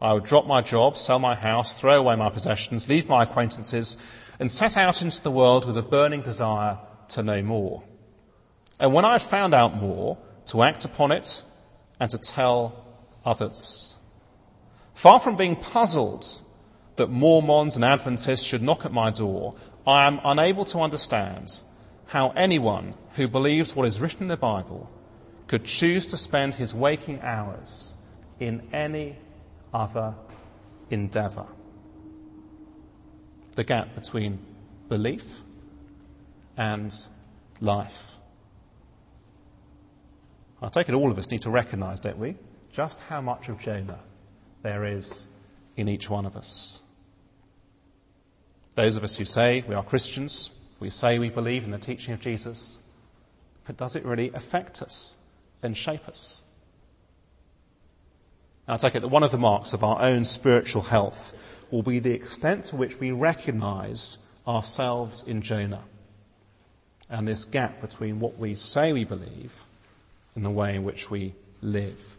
I 0.02 0.14
would 0.14 0.24
drop 0.24 0.48
my 0.48 0.64
job, 0.64 0.98
sell 0.98 1.20
my 1.20 1.36
house, 1.36 1.80
throw 1.80 2.00
away 2.00 2.16
my 2.16 2.32
possessions, 2.32 2.90
leave 2.90 3.08
my 3.08 3.22
acquaintances, 3.22 3.98
and 4.40 4.52
set 4.52 4.78
out 4.78 5.04
into 5.04 5.22
the 5.22 5.30
world 5.30 5.68
with 5.68 5.78
a 5.78 5.84
burning 5.84 6.22
desire 6.22 6.80
to 7.10 7.22
know 7.22 7.44
more. 7.44 7.84
And 8.80 8.94
when 8.94 9.06
I 9.06 9.18
found 9.18 9.54
out 9.54 9.76
more, 9.76 10.18
to 10.48 10.64
act 10.64 10.86
upon 10.86 11.12
it 11.12 11.44
and 12.00 12.10
to 12.12 12.18
tell 12.18 12.86
others. 13.26 13.98
Far 14.94 15.20
from 15.20 15.36
being 15.36 15.56
puzzled 15.56 16.26
that 16.98 17.10
Mormons 17.10 17.76
and 17.76 17.84
Adventists 17.84 18.44
should 18.44 18.62
knock 18.62 18.86
at 18.86 18.94
my 18.94 19.12
door, 19.12 19.56
I 19.86 20.06
am 20.08 20.20
unable 20.24 20.66
to 20.66 20.80
understand 20.80 21.62
how 22.08 22.30
anyone 22.32 22.94
who 23.16 23.28
believes 23.28 23.76
what 23.76 23.88
is 23.88 24.00
written 24.00 24.24
in 24.24 24.28
the 24.28 24.38
Bible 24.38 24.92
could 25.48 25.66
choose 25.66 26.08
to 26.08 26.18
spend 26.18 26.56
his 26.56 26.74
waking 26.74 27.22
hours 27.22 27.96
in 28.40 28.68
any 28.74 29.18
other 29.74 30.16
endeavour. 30.90 31.46
The 33.56 33.64
gap 33.64 33.96
between 33.96 34.40
belief 34.90 35.42
and 36.58 36.94
life. 37.62 38.16
I 40.62 40.70
take 40.70 40.90
it 40.90 40.96
all 40.96 41.12
of 41.12 41.18
us 41.18 41.32
need 41.32 41.42
to 41.42 41.50
recognise, 41.50 42.00
don't 42.00 42.18
we, 42.18 42.36
just 42.72 43.00
how 43.02 43.22
much 43.22 43.50
of 43.50 43.60
Jonah 43.60 44.00
there 44.64 44.86
is 44.86 45.28
in 45.76 45.88
each 45.88 46.10
one 46.10 46.26
of 46.26 46.36
us. 46.36 46.82
Those 48.76 48.98
of 48.98 49.04
us 49.04 49.18
who 49.18 49.26
say 49.26 49.64
we 49.68 49.76
are 49.76 49.84
Christians, 49.84 50.62
we 50.80 50.90
say 50.90 51.20
we 51.20 51.30
believe 51.30 51.64
in 51.64 51.72
the 51.72 51.78
teaching 51.78 52.14
of 52.14 52.20
Jesus, 52.20 52.90
but 53.66 53.78
does 53.78 53.96
it 53.96 54.06
really 54.06 54.32
affect 54.34 54.82
us 54.82 55.16
and 55.62 55.76
shape 55.76 56.08
us? 56.08 56.42
I 58.68 58.78
take 58.78 58.96
it 58.96 59.02
that 59.02 59.10
one 59.10 59.24
of 59.24 59.32
the 59.32 59.38
marks 59.38 59.74
of 59.74 59.84
our 59.84 60.02
own 60.02 60.26
spiritual 60.26 60.82
health 60.82 61.34
will 61.70 61.84
be 61.84 62.00
the 62.00 62.14
extent 62.14 62.66
to 62.66 62.76
which 62.76 63.00
we 63.00 63.12
recognize 63.12 64.18
ourselves 64.48 65.24
in 65.26 65.42
Jonah 65.42 65.84
and 67.10 67.28
this 67.28 67.46
gap 67.46 67.82
between 67.82 68.20
what 68.20 68.38
we 68.38 68.56
say 68.56 68.92
we 68.92 69.04
believe 69.04 69.66
and 70.36 70.46
the 70.46 70.50
way 70.50 70.76
in 70.76 70.84
which 70.84 71.10
we 71.10 71.34
live. 71.62 72.16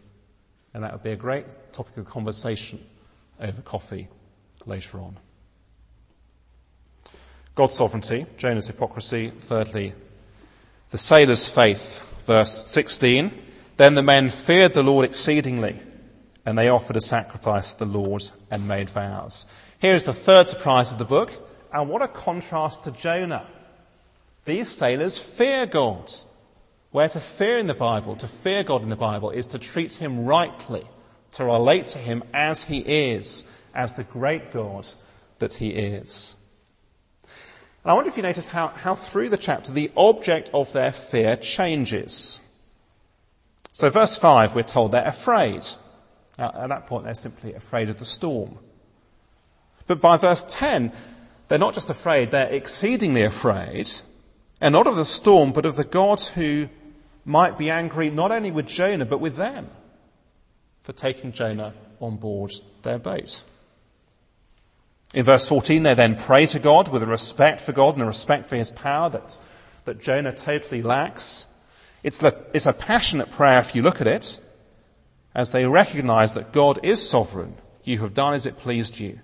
And 0.73 0.83
that 0.83 0.91
would 0.91 1.03
be 1.03 1.11
a 1.11 1.15
great 1.15 1.45
topic 1.71 1.97
of 1.97 2.05
conversation 2.05 2.83
over 3.39 3.61
coffee 3.61 4.07
later 4.65 4.99
on. 4.99 5.17
God's 7.55 7.75
sovereignty, 7.75 8.25
Jonah's 8.37 8.67
hypocrisy, 8.67 9.29
thirdly, 9.29 9.93
the 10.91 10.97
sailor's 10.97 11.49
faith, 11.49 12.03
verse 12.25 12.69
16. 12.69 13.31
Then 13.77 13.95
the 13.95 14.03
men 14.03 14.29
feared 14.29 14.73
the 14.73 14.83
Lord 14.83 15.05
exceedingly, 15.05 15.79
and 16.45 16.57
they 16.57 16.69
offered 16.69 16.95
a 16.95 17.01
sacrifice 17.01 17.73
to 17.73 17.85
the 17.85 17.99
Lord 17.99 18.23
and 18.51 18.67
made 18.67 18.89
vows. 18.89 19.47
Here 19.79 19.95
is 19.95 20.03
the 20.03 20.13
third 20.13 20.47
surprise 20.47 20.91
of 20.91 20.97
the 20.97 21.05
book, 21.05 21.31
and 21.73 21.89
what 21.89 22.01
a 22.01 22.07
contrast 22.07 22.83
to 22.83 22.91
Jonah. 22.91 23.45
These 24.45 24.69
sailors 24.69 25.17
fear 25.17 25.65
God. 25.65 26.11
Where 26.91 27.09
to 27.09 27.19
fear 27.19 27.57
in 27.57 27.67
the 27.67 27.73
Bible, 27.73 28.15
to 28.17 28.27
fear 28.27 28.63
God 28.63 28.83
in 28.83 28.89
the 28.89 28.95
Bible, 28.95 29.29
is 29.29 29.47
to 29.47 29.59
treat 29.59 29.95
Him 29.95 30.25
rightly, 30.25 30.85
to 31.33 31.45
relate 31.45 31.87
to 31.87 31.97
Him 31.97 32.23
as 32.33 32.63
He 32.63 32.79
is, 32.79 33.51
as 33.75 33.93
the 33.93 34.03
great 34.03 34.51
God 34.51 34.87
that 35.39 35.55
He 35.55 35.69
is. 35.69 36.35
And 37.83 37.91
I 37.91 37.93
wonder 37.93 38.09
if 38.09 38.17
you 38.17 38.23
noticed 38.23 38.49
how, 38.49 38.67
how 38.67 38.95
through 38.95 39.29
the 39.29 39.37
chapter 39.37 39.71
the 39.71 39.91
object 39.95 40.49
of 40.53 40.71
their 40.73 40.91
fear 40.91 41.35
changes. 41.37 42.41
So, 43.71 43.89
verse 43.89 44.17
5, 44.17 44.55
we're 44.55 44.63
told 44.63 44.91
they're 44.91 45.05
afraid. 45.05 45.65
Now, 46.37 46.51
at 46.53 46.67
that 46.67 46.87
point, 46.87 47.05
they're 47.05 47.15
simply 47.15 47.53
afraid 47.53 47.89
of 47.89 47.99
the 47.99 48.05
storm. 48.05 48.57
But 49.87 50.01
by 50.01 50.17
verse 50.17 50.43
10, 50.49 50.91
they're 51.47 51.59
not 51.59 51.73
just 51.73 51.89
afraid, 51.89 52.31
they're 52.31 52.49
exceedingly 52.49 53.23
afraid. 53.23 53.89
And 54.59 54.73
not 54.73 54.87
of 54.87 54.95
the 54.95 55.05
storm, 55.05 55.51
but 55.51 55.65
of 55.65 55.75
the 55.75 55.83
God 55.83 56.19
who 56.19 56.69
might 57.27 57.57
be 57.57 57.69
angry 57.69 58.09
not 58.09 58.31
only 58.31 58.51
with 58.51 58.65
Jonah, 58.65 59.05
but 59.05 59.19
with 59.19 59.35
them 59.35 59.69
for 60.83 60.93
taking 60.93 61.33
Jonah 61.33 61.73
on 61.99 62.15
board 62.15 62.53
their 62.83 62.97
boat. 62.97 63.43
In 65.13 65.25
verse 65.25 65.47
14, 65.47 65.83
they 65.83 65.93
then 65.93 66.17
pray 66.17 66.45
to 66.47 66.59
God 66.59 66.87
with 66.87 67.03
a 67.03 67.07
respect 67.07 67.59
for 67.59 67.73
God 67.73 67.95
and 67.95 68.03
a 68.03 68.05
respect 68.05 68.47
for 68.47 68.55
his 68.55 68.71
power 68.71 69.09
that, 69.09 69.37
that 69.83 69.99
Jonah 69.99 70.33
totally 70.33 70.81
lacks. 70.81 71.53
It's, 72.01 72.19
the, 72.19 72.37
it's 72.53 72.65
a 72.65 72.73
passionate 72.73 73.31
prayer 73.31 73.59
if 73.59 73.75
you 73.75 73.81
look 73.81 73.99
at 73.99 74.07
it, 74.07 74.39
as 75.35 75.51
they 75.51 75.65
recognize 75.65 76.33
that 76.33 76.53
God 76.53 76.79
is 76.83 77.07
sovereign. 77.07 77.55
You 77.83 77.99
have 77.99 78.13
done 78.13 78.33
as 78.33 78.45
it 78.45 78.57
pleased 78.57 78.99
you. 78.99 79.19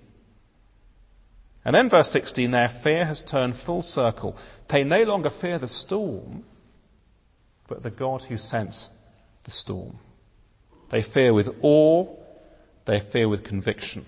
And 1.66 1.74
then 1.74 1.90
verse 1.90 2.12
16, 2.12 2.52
their 2.52 2.68
fear 2.68 3.06
has 3.06 3.24
turned 3.24 3.56
full 3.56 3.82
circle. 3.82 4.38
They 4.68 4.84
no 4.84 5.04
longer 5.04 5.30
fear 5.30 5.58
the 5.58 5.68
storm, 5.70 6.44
but 7.68 7.84
the 7.84 7.90
God 7.90 8.24
who 8.24 8.38
sent 8.38 8.90
the 9.44 9.52
storm. 9.52 9.98
They 10.90 11.02
fear 11.02 11.34
with 11.34 11.56
awe, 11.62 12.08
they 12.86 13.00
fear 13.00 13.28
with 13.28 13.44
conviction. 13.44 14.06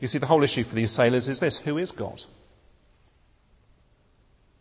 You 0.00 0.08
see, 0.08 0.18
the 0.18 0.26
whole 0.26 0.42
issue 0.42 0.64
for 0.64 0.74
these 0.74 0.90
sailors 0.90 1.28
is 1.28 1.38
this 1.38 1.58
who 1.58 1.78
is 1.78 1.92
God? 1.92 2.24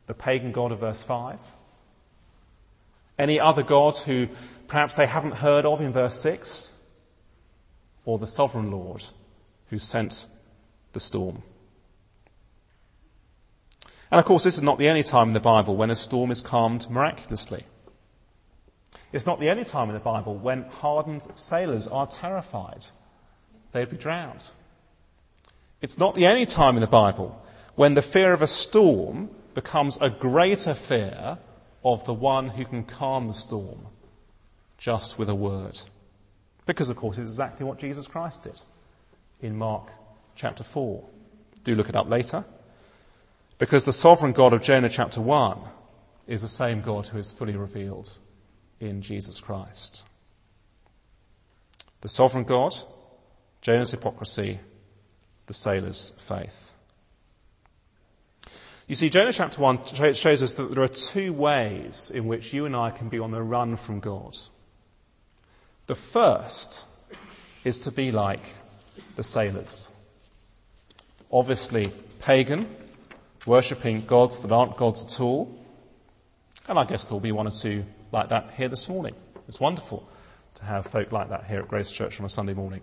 The 0.06 0.14
pagan 0.14 0.52
God 0.52 0.72
of 0.72 0.80
verse 0.80 1.04
5? 1.04 1.40
Any 3.18 3.40
other 3.40 3.64
gods 3.64 4.02
who 4.02 4.28
perhaps 4.68 4.94
they 4.94 5.06
haven't 5.06 5.38
heard 5.38 5.66
of 5.66 5.82
in 5.82 5.92
verse 5.92 6.20
6? 6.22 6.74
Or 8.06 8.18
the 8.18 8.28
sovereign 8.28 8.72
Lord 8.72 9.04
who 9.70 9.80
sent 9.80 10.28
the 10.94 11.00
storm? 11.00 11.44
And 14.12 14.20
of 14.20 14.26
course, 14.26 14.44
this 14.44 14.58
is 14.58 14.64
not 14.64 14.78
the 14.78 14.90
only 14.90 15.04
time 15.04 15.30
in 15.30 15.34
the 15.34 15.40
Bible 15.40 15.76
when 15.76 15.90
a 15.90 15.96
storm 15.96 16.32
is 16.32 16.42
calmed 16.42 16.90
miraculously. 16.90 17.64
It's 19.14 19.26
not 19.26 19.40
the 19.40 19.50
only 19.50 19.66
time 19.66 19.90
in 19.90 19.94
the 19.94 20.02
Bible 20.02 20.36
when 20.36 20.64
hardened 20.64 21.26
sailors 21.36 21.88
are 21.88 22.08
terrified. 22.08 22.86
They'd 23.72 23.90
be 23.90 23.98
drowned. 23.98 24.52
It's 25.82 25.98
not 25.98 26.16
the 26.16 26.28
only 26.28 26.46
time 26.46 26.76
in 26.76 26.82
the 26.82 26.88
Bible 26.88 27.42
when 27.76 27.94
the 27.94 28.02
fear 28.02 28.34
of 28.34 28.42
a 28.42 28.48
storm 28.48 29.30
becomes 29.54 29.98
a 30.02 30.10
greater 30.10 30.74
fear 30.74 31.38
of 31.84 32.04
the 32.06 32.14
one 32.14 32.50
who 32.50 32.66
can 32.66 32.84
calm 32.84 33.28
the 33.28 33.34
storm 33.34 33.88
just 34.78 35.18
with 35.18 35.30
a 35.30 35.36
word. 35.36 35.80
Because, 36.66 36.90
of 36.90 36.98
course, 36.98 37.18
it's 37.18 37.32
exactly 37.32 37.66
what 37.66 37.80
Jesus 37.80 38.08
Christ 38.08 38.44
did 38.44 38.62
in 39.42 39.58
Mark 39.58 39.90
chapter 40.36 40.64
4. 40.64 41.04
Do 41.64 41.76
look 41.76 41.90
it 41.90 41.96
up 41.96 42.10
later. 42.10 42.46
Because 43.62 43.84
the 43.84 43.94
sovereign 43.94 44.32
God 44.32 44.54
of 44.54 44.64
Jonah 44.64 44.90
chapter 44.90 45.22
1 45.22 45.60
is 46.26 46.42
the 46.42 46.48
same 46.48 46.82
God 46.82 47.06
who 47.06 47.20
is 47.20 47.32
fully 47.32 47.56
revealed 47.56 48.18
in 48.80 49.04
Jesus 49.04 49.40
Christ. 49.40 50.04
The 52.02 52.08
sovereign 52.08 52.44
God, 52.44 52.74
Jonah's 53.62 53.92
hypocrisy, 53.92 54.60
the 55.46 55.54
sailor's 55.54 56.10
faith. 56.18 56.74
You 58.88 58.96
see, 58.96 59.12
Jonah 59.12 59.32
chapter 59.32 59.62
1 59.62 60.16
shows 60.16 60.42
us 60.42 60.56
that 60.56 60.72
there 60.72 60.84
are 60.84 60.88
two 60.88 61.32
ways 61.32 62.10
in 62.10 62.26
which 62.26 62.54
you 62.54 62.66
and 62.66 62.76
I 62.76 62.90
can 62.90 63.10
be 63.10 63.20
on 63.20 63.30
the 63.30 63.44
run 63.44 63.76
from 63.76 64.00
God. 64.00 64.40
The 65.86 65.94
first 65.94 66.88
is 67.64 67.78
to 67.82 67.92
be 67.92 68.12
like 68.12 68.56
the 69.18 69.24
sailors. 69.24 69.92
Obviously, 71.32 71.92
pagan, 72.18 72.68
worshipping 73.46 74.06
gods 74.06 74.40
that 74.42 74.52
aren't 74.52 74.78
gods 74.78 75.04
at 75.04 75.20
all. 75.20 75.58
And 76.68 76.78
I 76.78 76.86
guess 76.86 77.06
there'll 77.06 77.20
be 77.20 77.32
one 77.32 77.48
or 77.48 77.52
two 77.52 77.86
like 78.12 78.30
that 78.30 78.52
here 78.52 78.68
this 78.68 78.88
morning. 78.88 79.16
It's 79.48 79.60
wonderful 79.60 80.08
to 80.56 80.64
have 80.66 80.86
folk 80.86 81.12
like 81.12 81.30
that 81.30 81.46
here 81.46 81.60
at 81.60 81.68
Grace 81.68 81.92
Church 81.92 82.20
on 82.20 82.26
a 82.26 82.30
Sunday 82.30 82.54
morning. 82.54 82.82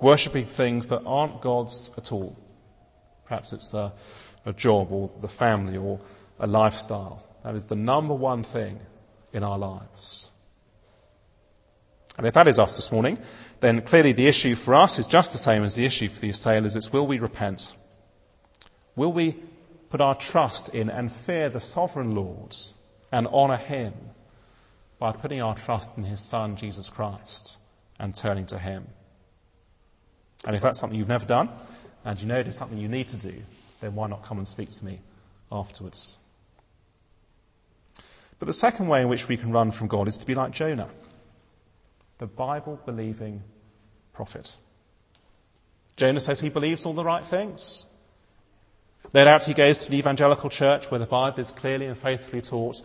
Worshipping 0.00 0.46
things 0.46 0.88
that 0.88 1.02
aren't 1.04 1.40
gods 1.40 1.90
at 1.96 2.12
all. 2.12 2.36
Perhaps 3.26 3.52
it's 3.52 3.74
a, 3.74 3.92
a 4.46 4.52
job 4.52 4.92
or 4.92 5.10
the 5.20 5.28
family 5.28 5.76
or 5.76 6.00
a 6.38 6.46
lifestyle. 6.46 7.24
That 7.44 7.54
is 7.54 7.64
the 7.64 7.76
number 7.76 8.14
one 8.14 8.42
thing 8.42 8.78
in 9.32 9.42
our 9.42 9.58
lives. 9.58 10.30
And 12.16 12.26
if 12.26 12.34
that 12.34 12.48
is 12.48 12.58
us 12.58 12.76
this 12.76 12.90
morning, 12.90 13.18
then 13.60 13.80
clearly 13.82 14.12
the 14.12 14.26
issue 14.26 14.54
for 14.54 14.74
us 14.74 14.98
is 14.98 15.06
just 15.06 15.32
the 15.32 15.38
same 15.38 15.62
as 15.62 15.74
the 15.74 15.84
issue 15.84 16.08
for 16.08 16.20
the 16.20 16.32
sailors. 16.32 16.76
It's 16.76 16.92
will 16.92 17.06
we 17.06 17.18
repent? 17.18 17.76
Will 18.96 19.12
we 19.12 19.36
put 19.90 20.00
our 20.00 20.14
trust 20.14 20.74
in 20.74 20.90
and 20.90 21.10
fear 21.10 21.48
the 21.48 21.60
sovereign 21.60 22.14
Lord 22.14 22.56
and 23.10 23.26
honour 23.26 23.56
him 23.56 23.94
by 24.98 25.12
putting 25.12 25.40
our 25.40 25.54
trust 25.54 25.90
in 25.96 26.04
his 26.04 26.20
Son, 26.20 26.56
Jesus 26.56 26.88
Christ, 26.88 27.58
and 27.98 28.14
turning 28.14 28.46
to 28.46 28.58
him? 28.58 28.86
And 30.44 30.54
if 30.54 30.62
that's 30.62 30.78
something 30.78 30.98
you've 30.98 31.08
never 31.08 31.26
done, 31.26 31.48
and 32.04 32.20
you 32.20 32.26
know 32.26 32.38
it 32.38 32.46
is 32.46 32.56
something 32.56 32.78
you 32.78 32.88
need 32.88 33.08
to 33.08 33.16
do, 33.16 33.34
then 33.80 33.94
why 33.94 34.08
not 34.08 34.24
come 34.24 34.38
and 34.38 34.46
speak 34.46 34.70
to 34.70 34.84
me 34.84 35.00
afterwards? 35.50 36.18
But 38.38 38.46
the 38.46 38.52
second 38.52 38.88
way 38.88 39.02
in 39.02 39.08
which 39.08 39.28
we 39.28 39.36
can 39.36 39.50
run 39.50 39.70
from 39.70 39.88
God 39.88 40.06
is 40.08 40.16
to 40.18 40.26
be 40.26 40.34
like 40.34 40.52
Jonah 40.52 40.88
the 42.18 42.26
Bible 42.26 42.80
believing 42.84 43.42
prophet. 44.12 44.56
Jonah 45.96 46.20
says 46.20 46.40
he 46.40 46.48
believes 46.48 46.84
all 46.84 46.92
the 46.92 47.04
right 47.04 47.24
things. 47.24 47.86
No 49.14 49.24
doubt 49.24 49.44
he 49.44 49.54
goes 49.54 49.78
to 49.78 49.88
an 49.88 49.94
evangelical 49.94 50.50
church 50.50 50.90
where 50.90 51.00
the 51.00 51.06
Bible 51.06 51.40
is 51.40 51.50
clearly 51.50 51.86
and 51.86 51.96
faithfully 51.96 52.42
taught. 52.42 52.82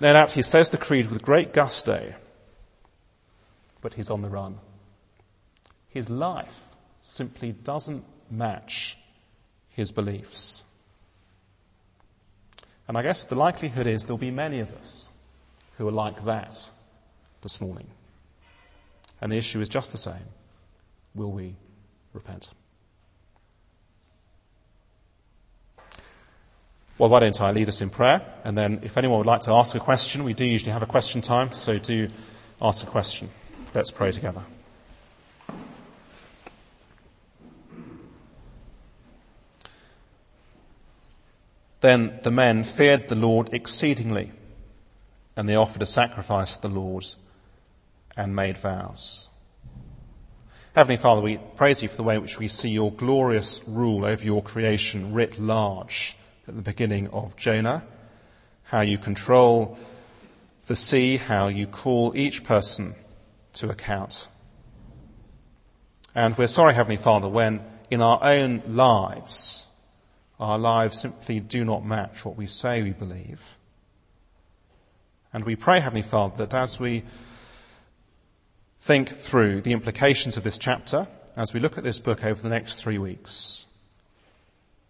No 0.00 0.12
doubt 0.12 0.32
he 0.32 0.42
says 0.42 0.70
the 0.70 0.78
creed 0.78 1.10
with 1.10 1.22
great 1.22 1.52
gusto, 1.52 2.14
but 3.80 3.94
he's 3.94 4.10
on 4.10 4.22
the 4.22 4.28
run. 4.28 4.58
His 5.88 6.10
life 6.10 6.60
simply 7.00 7.52
doesn't 7.52 8.04
match 8.30 8.98
his 9.70 9.92
beliefs. 9.92 10.64
And 12.86 12.98
I 12.98 13.02
guess 13.02 13.24
the 13.24 13.34
likelihood 13.34 13.86
is 13.86 14.04
there'll 14.04 14.18
be 14.18 14.30
many 14.30 14.60
of 14.60 14.74
us 14.76 15.10
who 15.78 15.88
are 15.88 15.92
like 15.92 16.24
that 16.24 16.70
this 17.42 17.60
morning. 17.60 17.86
And 19.20 19.32
the 19.32 19.36
issue 19.36 19.60
is 19.60 19.68
just 19.68 19.92
the 19.92 19.98
same. 19.98 20.28
Will 21.14 21.32
we 21.32 21.54
repent? 22.12 22.52
Well, 26.96 27.10
why 27.10 27.20
don't 27.20 27.40
I 27.40 27.50
lead 27.50 27.68
us 27.68 27.80
in 27.80 27.90
prayer? 27.90 28.22
And 28.44 28.56
then 28.56 28.80
if 28.82 28.96
anyone 28.96 29.18
would 29.18 29.26
like 29.26 29.40
to 29.42 29.50
ask 29.50 29.74
a 29.74 29.80
question, 29.80 30.22
we 30.22 30.32
do 30.32 30.44
usually 30.44 30.70
have 30.70 30.82
a 30.82 30.86
question 30.86 31.20
time, 31.20 31.52
so 31.52 31.78
do 31.78 32.08
ask 32.62 32.84
a 32.84 32.86
question. 32.86 33.30
Let's 33.74 33.90
pray 33.90 34.12
together. 34.12 34.42
Then 41.80 42.20
the 42.22 42.30
men 42.30 42.62
feared 42.62 43.08
the 43.08 43.16
Lord 43.16 43.52
exceedingly, 43.52 44.30
and 45.36 45.48
they 45.48 45.56
offered 45.56 45.82
a 45.82 45.86
sacrifice 45.86 46.56
to 46.56 46.62
the 46.62 46.74
Lord 46.74 47.04
and 48.16 48.36
made 48.36 48.56
vows. 48.56 49.28
Heavenly 50.76 50.96
Father, 50.96 51.20
we 51.20 51.38
praise 51.56 51.82
you 51.82 51.88
for 51.88 51.96
the 51.96 52.04
way 52.04 52.14
in 52.14 52.22
which 52.22 52.38
we 52.38 52.48
see 52.48 52.70
your 52.70 52.92
glorious 52.92 53.62
rule 53.66 54.04
over 54.04 54.24
your 54.24 54.42
creation 54.42 55.12
writ 55.12 55.38
large 55.38 56.16
at 56.46 56.54
the 56.54 56.62
beginning 56.62 57.08
of 57.08 57.36
Jonah, 57.36 57.84
how 58.64 58.80
you 58.80 58.98
control 58.98 59.78
the 60.66 60.76
sea, 60.76 61.16
how 61.16 61.48
you 61.48 61.66
call 61.66 62.16
each 62.16 62.44
person 62.44 62.94
to 63.54 63.70
account. 63.70 64.28
And 66.14 66.36
we're 66.36 66.46
sorry, 66.46 66.74
Heavenly 66.74 66.96
Father, 66.96 67.28
when 67.28 67.60
in 67.90 68.00
our 68.00 68.18
own 68.22 68.62
lives, 68.66 69.66
our 70.38 70.58
lives 70.58 71.00
simply 71.00 71.40
do 71.40 71.64
not 71.64 71.84
match 71.84 72.24
what 72.24 72.36
we 72.36 72.46
say 72.46 72.82
we 72.82 72.92
believe. 72.92 73.56
And 75.32 75.44
we 75.44 75.56
pray, 75.56 75.80
Heavenly 75.80 76.02
Father, 76.02 76.46
that 76.46 76.54
as 76.54 76.78
we 76.78 77.02
think 78.80 79.08
through 79.08 79.62
the 79.62 79.72
implications 79.72 80.36
of 80.36 80.44
this 80.44 80.58
chapter 80.58 81.08
as 81.36 81.52
we 81.52 81.60
look 81.60 81.76
at 81.78 81.84
this 81.84 81.98
book 81.98 82.24
over 82.24 82.40
the 82.40 82.48
next 82.48 82.76
three 82.76 82.98
weeks. 82.98 83.63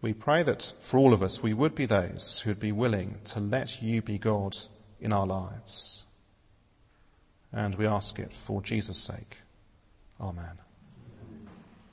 We 0.05 0.13
pray 0.13 0.43
that 0.43 0.75
for 0.81 0.99
all 0.99 1.15
of 1.15 1.23
us, 1.23 1.43
we 1.43 1.55
would 1.55 1.75
be 1.75 1.87
those 1.87 2.41
who 2.41 2.51
would 2.51 2.61
be 2.61 2.73
willing 2.73 3.21
to 3.25 3.41
let 3.41 3.81
you 3.81 4.03
be 4.03 4.19
God 4.19 4.55
in 5.01 5.15
our 5.15 5.25
lives. 5.27 6.05
And 7.51 7.75
we 7.77 7.87
ask 7.87 8.19
it 8.19 8.31
for 8.31 8.61
Jesus' 8.61 8.99
sake. 8.99 9.39
Amen. 10.21 10.64